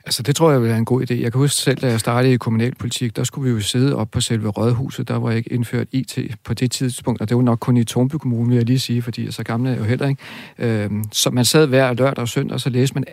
[0.06, 1.14] Altså, det tror jeg vil være en god idé.
[1.14, 4.10] Jeg kan huske selv, da jeg startede i kommunalpolitik, der skulle vi jo sidde op
[4.10, 5.08] på selve rådhuset.
[5.08, 8.14] Der var ikke indført IT på det tidspunkt, og det var nok kun i Tornby
[8.14, 10.22] Kommune, vil jeg lige sige, fordi jeg så gammel er jeg jo heller ikke.
[10.58, 13.04] Øhm, så man sad hver lørdag og søndag, og så læste man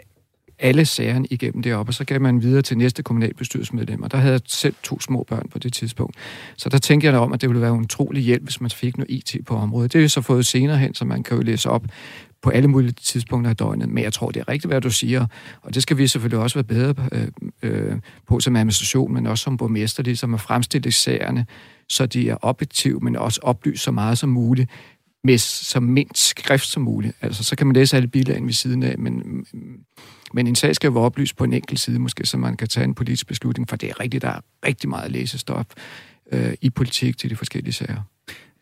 [0.59, 4.33] alle sagerne igennem deroppe, og så gav man videre til næste kommunalbestyrelsesmedlem, og der havde
[4.33, 6.15] jeg selv to små børn på det tidspunkt.
[6.57, 8.71] Så der tænkte jeg da om, at det ville være en utrolig hjælp, hvis man
[8.71, 9.93] fik noget IT på området.
[9.93, 11.83] Det er jo så fået senere hen, så man kan jo læse op
[12.41, 13.89] på alle mulige tidspunkter af døgnet.
[13.89, 15.25] Men jeg tror, det er rigtigt, hvad du siger,
[15.61, 17.27] og det skal vi selvfølgelig også være bedre øh,
[17.61, 17.97] øh
[18.27, 21.45] på som administration, men også som borgmester, ligesom at fremstille sagerne,
[21.89, 24.69] så de er objektive, men også oplyst så meget som muligt
[25.23, 27.15] med så mindst skrift som muligt.
[27.21, 29.45] Altså, så kan man læse alle bilagene ved siden af, men,
[30.35, 32.83] men en sag skal være oplyst på en enkelt side, måske, så man kan tage
[32.83, 35.65] en politisk beslutning, for det er rigtigt, der er rigtig meget læsestof
[36.31, 38.01] øh, i politik til de forskellige sager.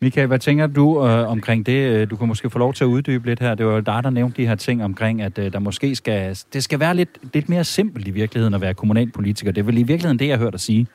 [0.00, 1.72] Michael, hvad tænker du øh, omkring det?
[1.72, 3.54] Øh, du kan måske få lov til at uddybe lidt her.
[3.54, 6.38] Det var jo dig, der nævnte de her ting omkring, at øh, der måske skal,
[6.52, 9.52] det skal være lidt, lidt mere simpelt i virkeligheden at være kommunalpolitiker.
[9.52, 10.86] Det er vel i virkeligheden det, jeg hørte dig sige.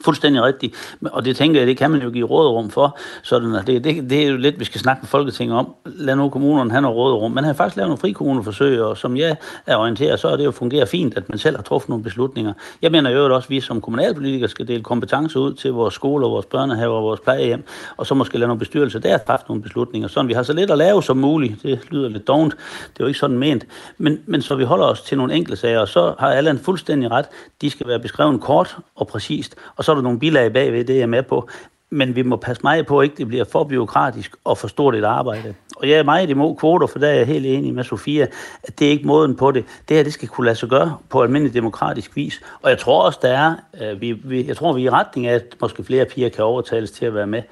[0.00, 0.98] Fuldstændig rigtigt.
[1.02, 2.98] Og det tænker jeg, det kan man jo give råderum for.
[3.22, 5.74] Sådan at det, det, det er jo lidt, vi skal snakke med Folketinget om.
[5.84, 7.32] Lad nu kommunerne have noget råderum.
[7.32, 9.36] Man har faktisk lavet nogle frikommuneforsøg, og som jeg
[9.66, 12.52] er orienteret, så er det jo fungerer fint, at man selv har truffet nogle beslutninger.
[12.82, 16.28] Jeg mener jo også, at vi som kommunalpolitikere skal dele kompetencer ud til vores skoler,
[16.28, 17.64] vores børnehaver og vores plejehjem,
[17.96, 20.08] og så måske lade nogle bestyrelser der træffe nogle beslutninger.
[20.08, 21.62] Sådan vi har så lidt at lave som muligt.
[21.62, 22.54] Det lyder lidt dovent.
[22.56, 23.66] Det er jo ikke sådan ment.
[23.98, 26.58] Men, men så vi holder os til nogle enkelte sager, og så har alle en
[26.58, 27.26] fuldstændig ret.
[27.60, 30.94] De skal være beskrevet kort og præcist, og så er der nogle bilag bagved, det
[30.94, 31.48] er jeg med på.
[31.90, 34.94] Men vi må passe meget på, at ikke det bliver for byråkratisk og for stort
[34.94, 35.54] et arbejde.
[35.76, 38.26] Og jeg er meget imod kvoter, for der er jeg helt enig med Sofia,
[38.62, 39.64] at det er ikke måden på det.
[39.88, 42.40] Det her, det skal kunne lade sig gøre på almindelig demokratisk vis.
[42.62, 45.26] Og jeg tror også, der er, øh, vi, vi, jeg tror, vi er i retning
[45.26, 47.42] af, at måske flere piger kan overtales til at være med.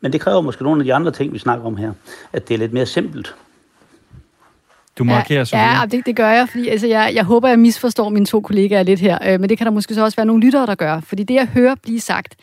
[0.00, 1.92] Men det kræver måske nogle af de andre ting, vi snakker om her.
[2.32, 3.34] At det er lidt mere simpelt.
[4.98, 8.08] Du markerer ja, ja, det, det gør jeg, fordi altså, jeg, jeg håber, jeg misforstår
[8.08, 10.44] mine to kollegaer lidt her, øh, men det kan der måske så også være nogle
[10.44, 11.00] lyttere, der gør.
[11.00, 12.36] Fordi det, jeg hører blive sagt,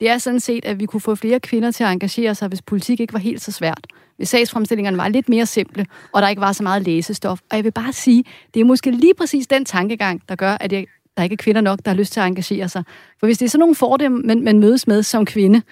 [0.00, 2.62] det er sådan set, at vi kunne få flere kvinder til at engagere sig, hvis
[2.62, 3.86] politik ikke var helt så svært.
[4.16, 7.40] Hvis sagsfremstillingerne var lidt mere simple, og der ikke var så meget læsestof.
[7.50, 10.72] Og jeg vil bare sige, det er måske lige præcis den tankegang, der gør, at
[10.72, 10.86] jeg,
[11.16, 12.84] der ikke er kvinder nok, der har lyst til at engagere sig.
[13.20, 15.62] For hvis det er sådan nogle fordele, man, man mødes med som kvinde,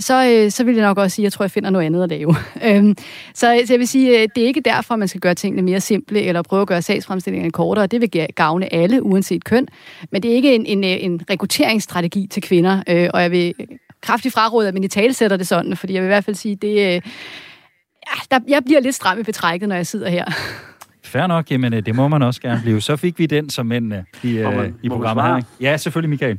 [0.00, 2.02] så, øh, så vil jeg nok også sige, at jeg tror, jeg finder noget andet
[2.02, 2.34] at lave.
[2.66, 2.96] øhm,
[3.34, 5.80] så, så jeg vil sige, øh, det er ikke derfor, man skal gøre tingene mere
[5.80, 7.86] simple, eller prøve at gøre sagsfremstillingerne kortere.
[7.86, 9.68] Det vil gavne alle, uanset køn.
[10.12, 13.54] Men det er ikke en, en, øh, en rekrutteringsstrategi til kvinder, øh, og jeg vil
[14.02, 16.36] kraftigt fraråde, at man i tale sætter det sådan, fordi jeg vil i hvert fald
[16.36, 17.00] sige, det, øh,
[18.06, 20.24] ja, der, jeg bliver lidt stram i betrækket, når jeg sidder her.
[21.04, 22.80] Fair nok, jamen det må man også gerne blive.
[22.80, 25.40] Så fik vi den som mændene i, øh, i programmet her.
[25.60, 26.38] Ja, selvfølgelig, Michael.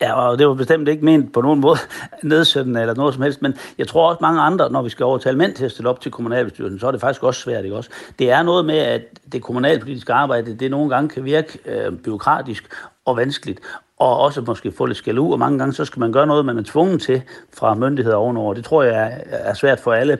[0.00, 1.78] Ja, og det var bestemt ikke ment på nogen måde
[2.22, 5.38] nedsættende eller noget som helst, men jeg tror også mange andre, når vi skal overtale
[5.38, 7.90] mænd til at stille op til kommunalbestyrelsen, så er det faktisk også svært, ikke også?
[8.18, 9.02] Det er noget med, at
[9.32, 12.72] det kommunalpolitiske arbejde, det nogle gange kan virke øh, byråkratisk
[13.04, 13.60] og vanskeligt,
[13.98, 16.44] og også måske få lidt skæld ud, og mange gange så skal man gøre noget,
[16.44, 17.22] man er tvunget til
[17.56, 18.54] fra myndigheder ovenover.
[18.54, 20.18] Det tror jeg er, er svært for alle.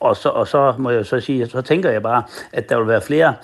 [0.00, 2.22] Og så, og så må jeg så sige, så tænker jeg bare,
[2.52, 3.34] at der vil være flere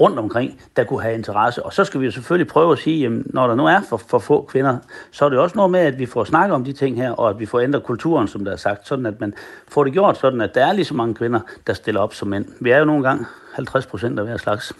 [0.00, 1.62] rundt omkring, der kunne have interesse.
[1.62, 3.96] Og så skal vi jo selvfølgelig prøve at sige, jamen, når der nu er for,
[3.96, 4.78] for få kvinder,
[5.10, 7.30] så er det også noget med, at vi får snakket om de ting her, og
[7.30, 9.34] at vi får ændret kulturen, som der er sagt, sådan at man
[9.68, 12.28] får det gjort sådan, at der er lige så mange kvinder, der stiller op som
[12.28, 12.46] mænd.
[12.60, 14.72] Vi er jo nogle gange 50 procent af hver slags.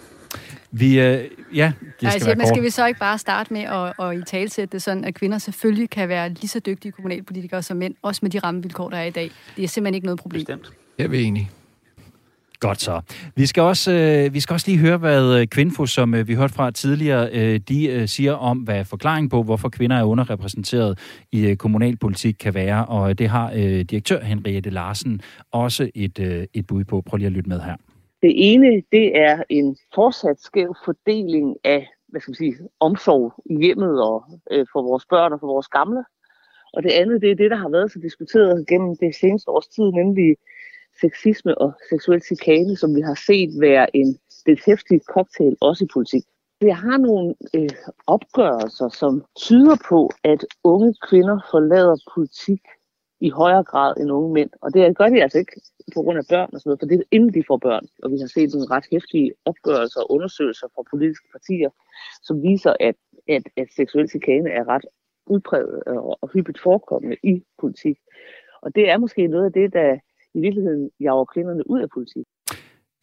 [0.71, 1.23] Vi, øh,
[1.55, 4.23] ja, det skal altså, men skal vi så ikke bare starte med at, at i
[4.23, 8.19] talsætte det sådan, at kvinder selvfølgelig kan være lige så dygtige kommunalpolitikere som mænd, også
[8.23, 9.31] med de rammevilkår, der er i dag.
[9.55, 10.39] Det er simpelthen ikke noget problem.
[10.39, 10.71] Bestemt.
[10.97, 11.51] Jeg er enig.
[12.59, 13.01] Godt så.
[13.35, 16.35] Vi skal også, øh, vi skal også lige høre, hvad øh, Kvinfo, som øh, vi
[16.35, 20.99] hørte fra tidligere, øh, de øh, siger om, hvad forklaring på, hvorfor kvinder er underrepræsenteret
[21.31, 22.85] i øh, kommunalpolitik kan være.
[22.85, 27.01] Og øh, det har øh, direktør Henriette Larsen også et, øh, et bud på.
[27.01, 27.75] Prøv lige at lytte med her.
[28.21, 33.55] Det ene, det er en fortsat skæv fordeling af hvad skal man sige, omsorg i
[33.63, 36.03] hjemmet og øh, for vores børn og for vores gamle.
[36.73, 39.67] Og det andet, det er det, der har været så diskuteret gennem det seneste års
[39.67, 40.35] tid, nemlig
[41.01, 45.87] sexisme og seksuel chikane, som vi har set være en lidt hæftig cocktail, også i
[45.93, 46.23] politik.
[46.61, 47.69] Jeg har nogle øh,
[48.07, 52.61] opgørelser, som tyder på, at unge kvinder forlader politik
[53.21, 54.49] i højere grad end unge mænd.
[54.61, 55.61] Og det gør de altså ikke
[55.93, 57.85] på grund af børn og sådan noget, for det er inden de får børn.
[58.03, 61.69] Og vi har set nogle ret hæftige opgørelser og undersøgelser fra politiske partier,
[62.23, 62.95] som viser, at,
[63.27, 64.85] at, at seksuel chikane er ret
[65.27, 67.97] udpræget og, og hyppigt forekommende i politik.
[68.61, 69.97] Og det er måske noget af det, der
[70.35, 72.25] i virkeligheden jager kvinderne ud af politik.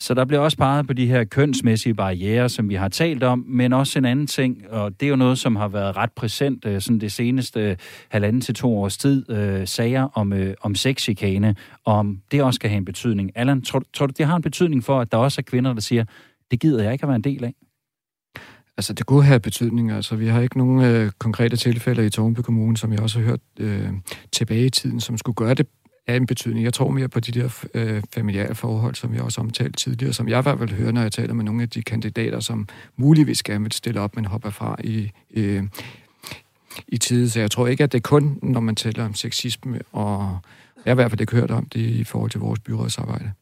[0.00, 3.44] Så der bliver også peget på de her kønsmæssige barriere, som vi har talt om,
[3.48, 6.64] men også en anden ting, og det er jo noget, som har været ret præsent
[6.66, 7.76] øh, sådan det seneste øh,
[8.08, 12.70] halvanden til to års tid, øh, sager om, øh, om sexchikane, om det også kan
[12.70, 13.32] have en betydning.
[13.34, 15.80] Allan, tror, tror du, det har en betydning for, at der også er kvinder, der
[15.80, 16.04] siger,
[16.50, 17.54] det gider jeg ikke at være en del af?
[18.76, 19.90] Altså, det kunne have betydning.
[19.90, 23.26] Altså, vi har ikke nogen øh, konkrete tilfælde i Tornby Kommune, som jeg også har
[23.26, 23.88] hørt øh,
[24.32, 25.66] tilbage i tiden, som skulle gøre det
[26.06, 26.64] er en betydning.
[26.64, 30.28] Jeg tror mere på de der øh, familiære forhold, som jeg også omtalt tidligere, som
[30.28, 33.42] jeg i hvert fald hører, når jeg taler med nogle af de kandidater, som muligvis
[33.42, 35.62] gerne vil stille op, men hopper fra i, øh,
[36.88, 37.28] i tid.
[37.28, 40.38] Så jeg tror ikke, at det er kun, når man taler om sexisme, og
[40.84, 43.32] jeg har i hvert fald ikke hørt om det i forhold til vores byrådsarbejde.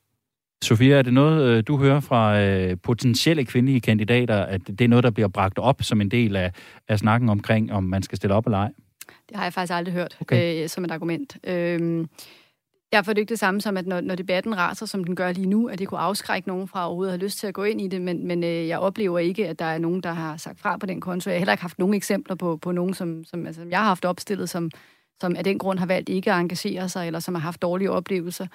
[0.64, 4.88] Sofia, er det noget, øh, du hører fra øh, potentielle kvindelige kandidater, at det er
[4.88, 6.52] noget, der bliver bragt op som en del af,
[6.88, 8.70] af snakken omkring, om man skal stille op eller ej?
[9.28, 10.62] Det har jeg faktisk aldrig hørt okay.
[10.62, 11.36] øh, som et argument.
[11.46, 12.06] Øh,
[12.94, 15.32] Ja, for det ikke det samme som, at når, når debatten raser, som den gør
[15.32, 17.64] lige nu, at det kunne afskrække nogen fra overhovedet at have lyst til at gå
[17.64, 20.36] ind i det, men, men øh, jeg oplever ikke, at der er nogen, der har
[20.36, 21.30] sagt fra på den konto.
[21.30, 23.86] Jeg har heller ikke haft nogen eksempler på, på nogen, som, som altså, jeg har
[23.86, 24.70] haft opstillet, som,
[25.20, 27.90] som af den grund har valgt ikke at engagere sig, eller som har haft dårlige
[27.90, 28.46] oplevelser.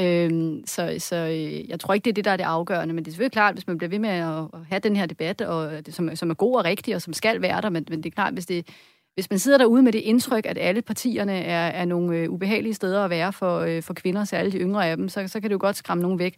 [0.00, 3.04] Øhm, så så øh, jeg tror ikke, det er det, der er det afgørende, men
[3.04, 5.86] det er selvfølgelig klart, hvis man bliver ved med at, have den her debat, og
[5.86, 8.06] det, som, som er god og rigtig, og som skal være der, men, men det
[8.06, 8.66] er klart, hvis, det,
[9.14, 12.74] hvis man sidder derude med det indtryk, at alle partierne er, er nogle øh, ubehagelige
[12.74, 15.50] steder at være for, øh, for kvinder, særligt de yngre af dem, så, så kan
[15.50, 16.34] det jo godt skræmme nogen væk.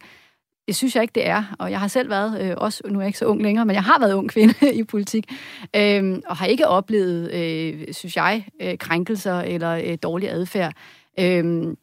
[0.67, 1.55] Det synes jeg ikke, det er.
[1.59, 3.73] Og jeg har selv været, øh, også nu er jeg ikke så ung længere, men
[3.73, 5.25] jeg har været ung kvinde i politik,
[5.75, 10.73] øh, og har ikke oplevet, øh, synes jeg, øh, krænkelser eller øh, dårlig adfærd.
[11.19, 11.75] Øh,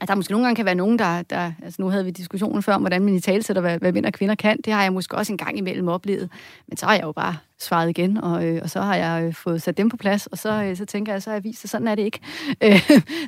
[0.00, 2.62] at der måske nogle gange kan være nogen, der, der altså nu havde vi diskussionen
[2.62, 4.58] før om, hvordan man i tale sætter, hvad, hvad mænd og kvinder kan.
[4.64, 6.30] Det har jeg måske også en gang imellem oplevet.
[6.68, 9.34] Men så har jeg jo bare svaret igen, og, øh, og så har jeg øh,
[9.34, 11.64] fået sat dem på plads, og så, øh, så tænker jeg, så har jeg vist,
[11.64, 12.20] at sådan er det ikke.
[12.62, 12.80] Øh,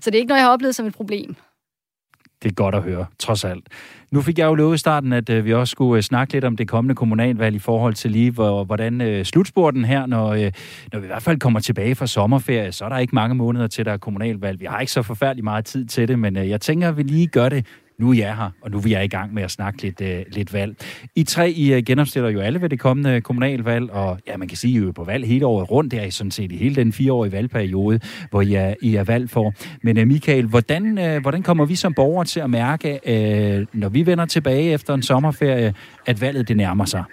[0.03, 1.37] så det er ikke noget, jeg har oplevet som et problem.
[2.43, 3.69] Det er godt at høre, trods alt.
[4.11, 6.45] Nu fik jeg jo lovet i starten, at øh, vi også skulle øh, snakke lidt
[6.45, 10.53] om det kommende kommunalvalg i forhold til lige, hvor, hvordan øh, slutspurten her, når, øh,
[10.93, 13.67] når vi i hvert fald kommer tilbage fra sommerferie, så er der ikke mange måneder
[13.67, 14.61] til, der er kommunalvalg.
[14.61, 17.03] Vi har ikke så forfærdelig meget tid til det, men øh, jeg tænker, at vi
[17.03, 17.67] lige gør det
[18.03, 20.23] nu er jeg her, og nu er jeg i gang med at snakke lidt, øh,
[20.33, 20.77] lidt valg.
[21.15, 24.57] I tre, I øh, genopstiller jo alle ved det kommende kommunalvalg, og ja, man kan
[24.57, 25.91] sige, at I er på valg hele året rundt.
[25.91, 28.01] Det er I sådan set i hele den fireårige valgperiode,
[28.31, 29.53] hvor I er, I er valg for.
[29.83, 33.89] Men øh, Michael, hvordan, øh, hvordan kommer vi som borgere til at mærke, øh, når
[33.89, 35.75] vi vender tilbage efter en sommerferie,
[36.07, 37.05] at valget det nærmer sig?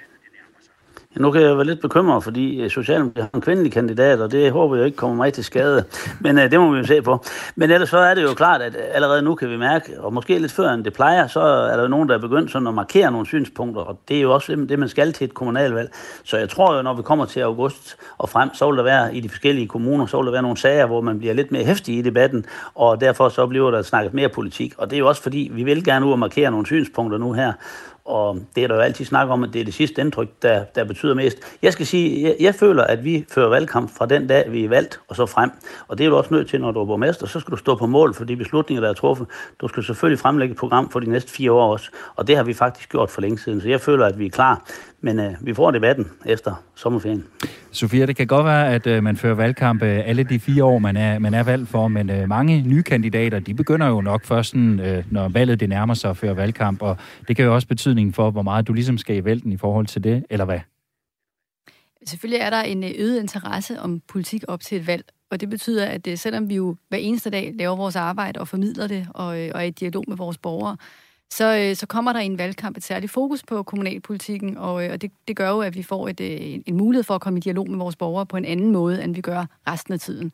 [1.15, 4.51] Nu kan jeg være lidt bekymret, fordi øh, Socialdemokratiet har en kvindelig kandidat, og det
[4.51, 5.85] håber jeg ikke kommer mig til skade.
[6.23, 7.25] Men uh, det må vi jo se på.
[7.55, 10.13] Men ellers så er det jo klart, at øh, allerede nu kan vi mærke, og
[10.13, 12.67] måske lidt før end det plejer, så er der jo nogen, der er begyndt sådan
[12.67, 15.89] at markere nogle synspunkter, og det er jo også det, man skal til et kommunalvalg.
[16.23, 19.15] Så jeg tror jo, når vi kommer til august og frem, så vil der være
[19.15, 21.63] i de forskellige kommuner, så vil der være nogle sager, hvor man bliver lidt mere
[21.63, 22.45] hæftig i debatten,
[22.75, 24.73] og derfor så bliver der snakket mere politik.
[24.77, 27.33] Og det er jo også fordi, vi vil gerne ud og markere nogle synspunkter nu
[27.33, 27.53] her,
[28.09, 30.63] og det er der jo altid snak om, at det er det sidste indtryk, der,
[30.63, 31.37] der betyder mest.
[31.61, 34.69] Jeg skal sige, jeg, jeg føler, at vi fører valgkamp fra den dag, vi er
[34.69, 35.51] valgt, og så frem.
[35.87, 37.75] Og det er du også nødt til, når du er borgmester, så skal du stå
[37.75, 39.27] på mål for de beslutninger, der er truffet.
[39.61, 42.43] Du skal selvfølgelig fremlægge et program for de næste fire år også, og det har
[42.43, 43.61] vi faktisk gjort for længe siden.
[43.61, 44.65] Så jeg føler, at vi er klar.
[45.01, 47.25] Men øh, vi får debatten efter sommerferien.
[47.71, 50.79] Sofia, det kan godt være, at øh, man fører valgkamp øh, alle de fire år,
[50.79, 54.25] man er, man er valgt for, men øh, mange nye kandidater, de begynder jo nok
[54.25, 56.97] først, øh, når valget det nærmer sig at føre valgkamp, og
[57.27, 59.85] det kan jo også betydning for, hvor meget du ligesom skal i vælten i forhold
[59.85, 60.59] til det, eller hvad?
[62.05, 65.49] Selvfølgelig er der en øh, øget interesse om politik op til et valg, og det
[65.49, 69.07] betyder, at øh, selvom vi jo hver eneste dag laver vores arbejde og formidler det
[69.13, 70.77] og, øh, og er i dialog med vores borgere,
[71.31, 74.91] så, øh, så kommer der i en valgkamp et særligt fokus på kommunalpolitikken, og, øh,
[74.91, 77.39] og det, det gør jo, at vi får et, øh, en mulighed for at komme
[77.39, 80.31] i dialog med vores borgere på en anden måde, end vi gør resten af tiden.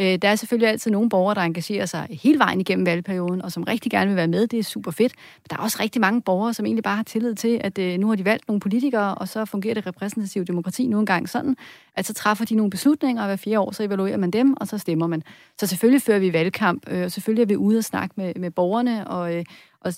[0.00, 3.52] Øh, der er selvfølgelig altid nogle borgere, der engagerer sig hele vejen igennem valgperioden, og
[3.52, 4.46] som rigtig gerne vil være med.
[4.46, 5.12] Det er super fedt.
[5.36, 7.98] Men der er også rigtig mange borgere, som egentlig bare har tillid til, at øh,
[7.98, 11.56] nu har de valgt nogle politikere, og så fungerer det repræsentative demokrati nu engang sådan,
[11.96, 14.68] at så træffer de nogle beslutninger, og hver fire år så evaluerer man dem, og
[14.68, 15.22] så stemmer man.
[15.58, 18.50] Så selvfølgelig fører vi valgkamp, øh, og selvfølgelig er vi ude og snakke med, med
[18.50, 19.44] borgerne, og, øh,
[19.80, 19.92] og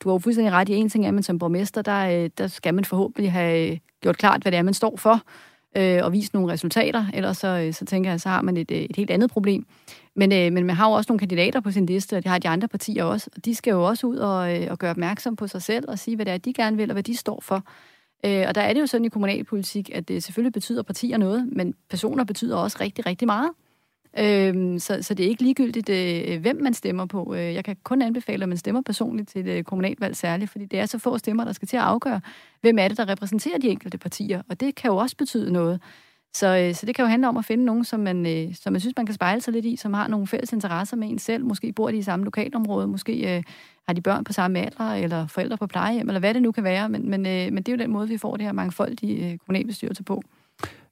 [0.00, 2.46] du har jo fuldstændig ret i en ting, at man som borgmester, der, øh, der
[2.46, 5.22] skal man forhåbentlig have øh, gjort klart, hvad det er, man står for
[5.76, 7.06] øh, og vise nogle resultater.
[7.14, 9.66] Ellers så, øh, så tænker jeg, så har man et, et helt andet problem.
[10.16, 12.38] Men, øh, men man har jo også nogle kandidater på sin liste, og det har
[12.38, 13.30] de andre partier også.
[13.36, 15.98] Og de skal jo også ud og, øh, og gøre opmærksom på sig selv og
[15.98, 17.62] sige, hvad det er, de gerne vil, og hvad de står for.
[18.24, 21.48] Øh, og der er det jo sådan i kommunalpolitik, at det selvfølgelig betyder partier noget,
[21.52, 23.50] men personer betyder også rigtig, rigtig meget.
[24.18, 27.34] Øhm, så, så det er ikke ligegyldigt, øh, hvem man stemmer på.
[27.34, 30.64] Øh, jeg kan kun anbefale, at man stemmer personligt til et øh, kommunalvalg særligt, fordi
[30.64, 32.20] det er så få stemmer, der skal til at afgøre,
[32.60, 34.42] hvem er det, der repræsenterer de enkelte partier.
[34.48, 35.80] Og det kan jo også betyde noget.
[36.34, 38.72] Så, øh, så det kan jo handle om at finde nogen, som man, øh, som
[38.72, 41.18] man synes, man kan spejle sig lidt i, som har nogle fælles interesser med en
[41.18, 41.44] selv.
[41.44, 43.42] Måske bor de i samme lokalområde, måske øh,
[43.86, 46.64] har de børn på samme alder, eller forældre på plejehjem, eller hvad det nu kan
[46.64, 46.88] være.
[46.88, 49.38] Men, men, øh, men det er jo den måde, vi får det her mangfoldige øh,
[49.38, 50.22] kommunalbestyrelse på.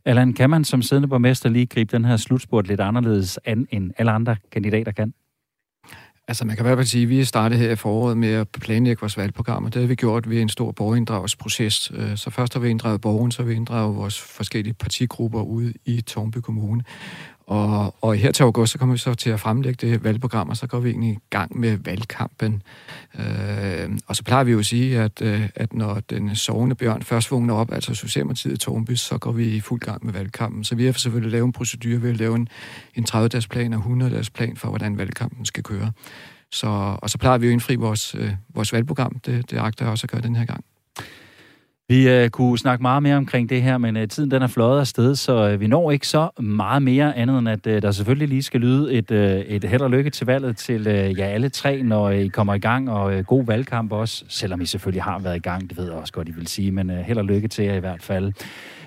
[0.07, 3.91] Allan, kan man som siddende borgmester lige gribe den her slutspurt lidt anderledes an, end
[3.99, 5.15] alle andre kandidater kan?
[6.29, 8.29] Altså, man kan i hvert fald sige, at vi er startet her i foråret med
[8.29, 11.93] at planlægge vores valgprogram, og det har vi gjort ved en stor borgerinddragelsesproces.
[11.95, 15.73] Øh, så først har vi inddraget borgeren, så har vi inddraget vores forskellige partigrupper ude
[15.85, 16.83] i Tornby Kommune.
[17.47, 20.57] Og, og her til august, så kommer vi så til at fremlægge det valgprogram, og
[20.57, 22.63] så går vi egentlig i gang med valgkampen.
[23.19, 27.03] Øh, og så plejer vi jo at sige, at, øh, at når den sovende bjørn
[27.03, 30.65] først vågner op, altså Socialdemokratiet i Tornby, så går vi i fuld gang med valgkampen.
[30.65, 32.49] Så vi har selvfølgelig lavet en procedure, vi har lavet en,
[32.95, 35.93] en 30-dages plan og 100-dages plan for, hvordan valgkampen skal køre.
[36.53, 39.19] Så, og så plejer vi jo at indfri vores, øh, vores valgprogram.
[39.27, 40.65] Det, det agter jeg også at gøre den her gang.
[41.89, 44.80] Vi øh, kunne snakke meget mere omkring det her, men øh, tiden den er fløjet
[44.80, 48.28] afsted, så øh, vi når ikke så meget mere andet, end at øh, der selvfølgelig
[48.28, 51.49] lige skal lyde et, øh, et held og lykke til valget til øh, jer alle
[51.49, 55.03] tre, når øh, I kommer i gang, og øh, god valgkamp også, selvom I selvfølgelig
[55.03, 57.18] har været i gang, det ved jeg også godt, I vil sige, men øh, held
[57.18, 58.32] og lykke til jer i hvert fald.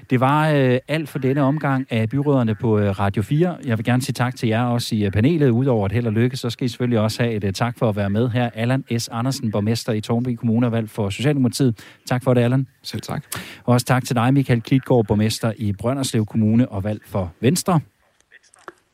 [0.09, 3.57] Det var øh, alt for denne omgang af byråderne på øh, Radio 4.
[3.65, 5.49] Jeg vil gerne sige tak til jer også i øh, panelet.
[5.49, 7.89] Udover et held og lykke, så skal I selvfølgelig også have et øh, tak for
[7.89, 8.49] at være med her.
[8.53, 9.07] Allan S.
[9.07, 11.79] Andersen, borgmester i Tornby Kommune, valgt for Socialdemokratiet.
[12.07, 12.67] Tak for det, Allan.
[12.83, 13.23] Selv tak.
[13.63, 17.79] Og også tak til dig, Michael Klitgaard, borgmester i Brønderslev Kommune og valgt for Venstre.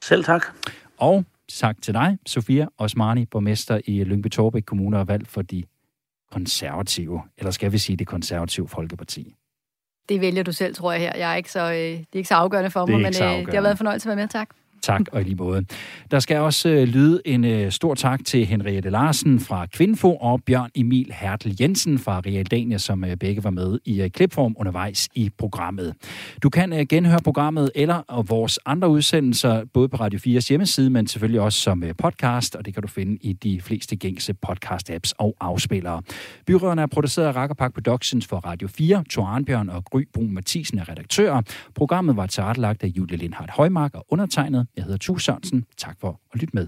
[0.02, 0.46] Selv tak.
[0.98, 5.64] Og tak til dig, Sofia Osmani, borgmester i Lyngby Torbæk Kommune og valgt for de
[6.32, 9.36] konservative, eller skal vi sige det konservative Folkeparti.
[10.10, 11.12] Det vælger du selv, tror jeg her.
[11.18, 13.54] Jeg er ikke så, øh, det er ikke så afgørende for mig, men øh, det
[13.54, 14.30] har været en fornøjelse at være med.
[14.30, 14.50] Tak.
[14.86, 15.66] Tak, og i lige måde.
[16.12, 20.44] Der skal også øh, lyde en øh, stor tak til Henriette Larsen fra Kvinfo og
[20.44, 25.10] Bjørn Emil Hertel Jensen fra Realdania, som øh, begge var med i øh, klipform undervejs
[25.16, 25.94] i programmet.
[26.44, 30.90] Du kan øh, genhøre programmet eller og vores andre udsendelser, både på Radio 4's hjemmeside,
[30.90, 34.34] men selvfølgelig også som øh, podcast, og det kan du finde i de fleste gængse
[34.48, 36.02] podcast-apps og afspillere.
[36.46, 39.04] Byråderne er produceret af Rakkerpark Productions for Radio 4.
[39.10, 41.42] Thor Arnbjørn og Gry Brun Mathisen er redaktører.
[41.76, 44.68] Programmet var tilrettelagt af Julie Lindhardt Højmark og undertegnet.
[44.76, 45.66] Jeg hedder Tue Sørensen.
[45.78, 46.68] Tak for at lytte med.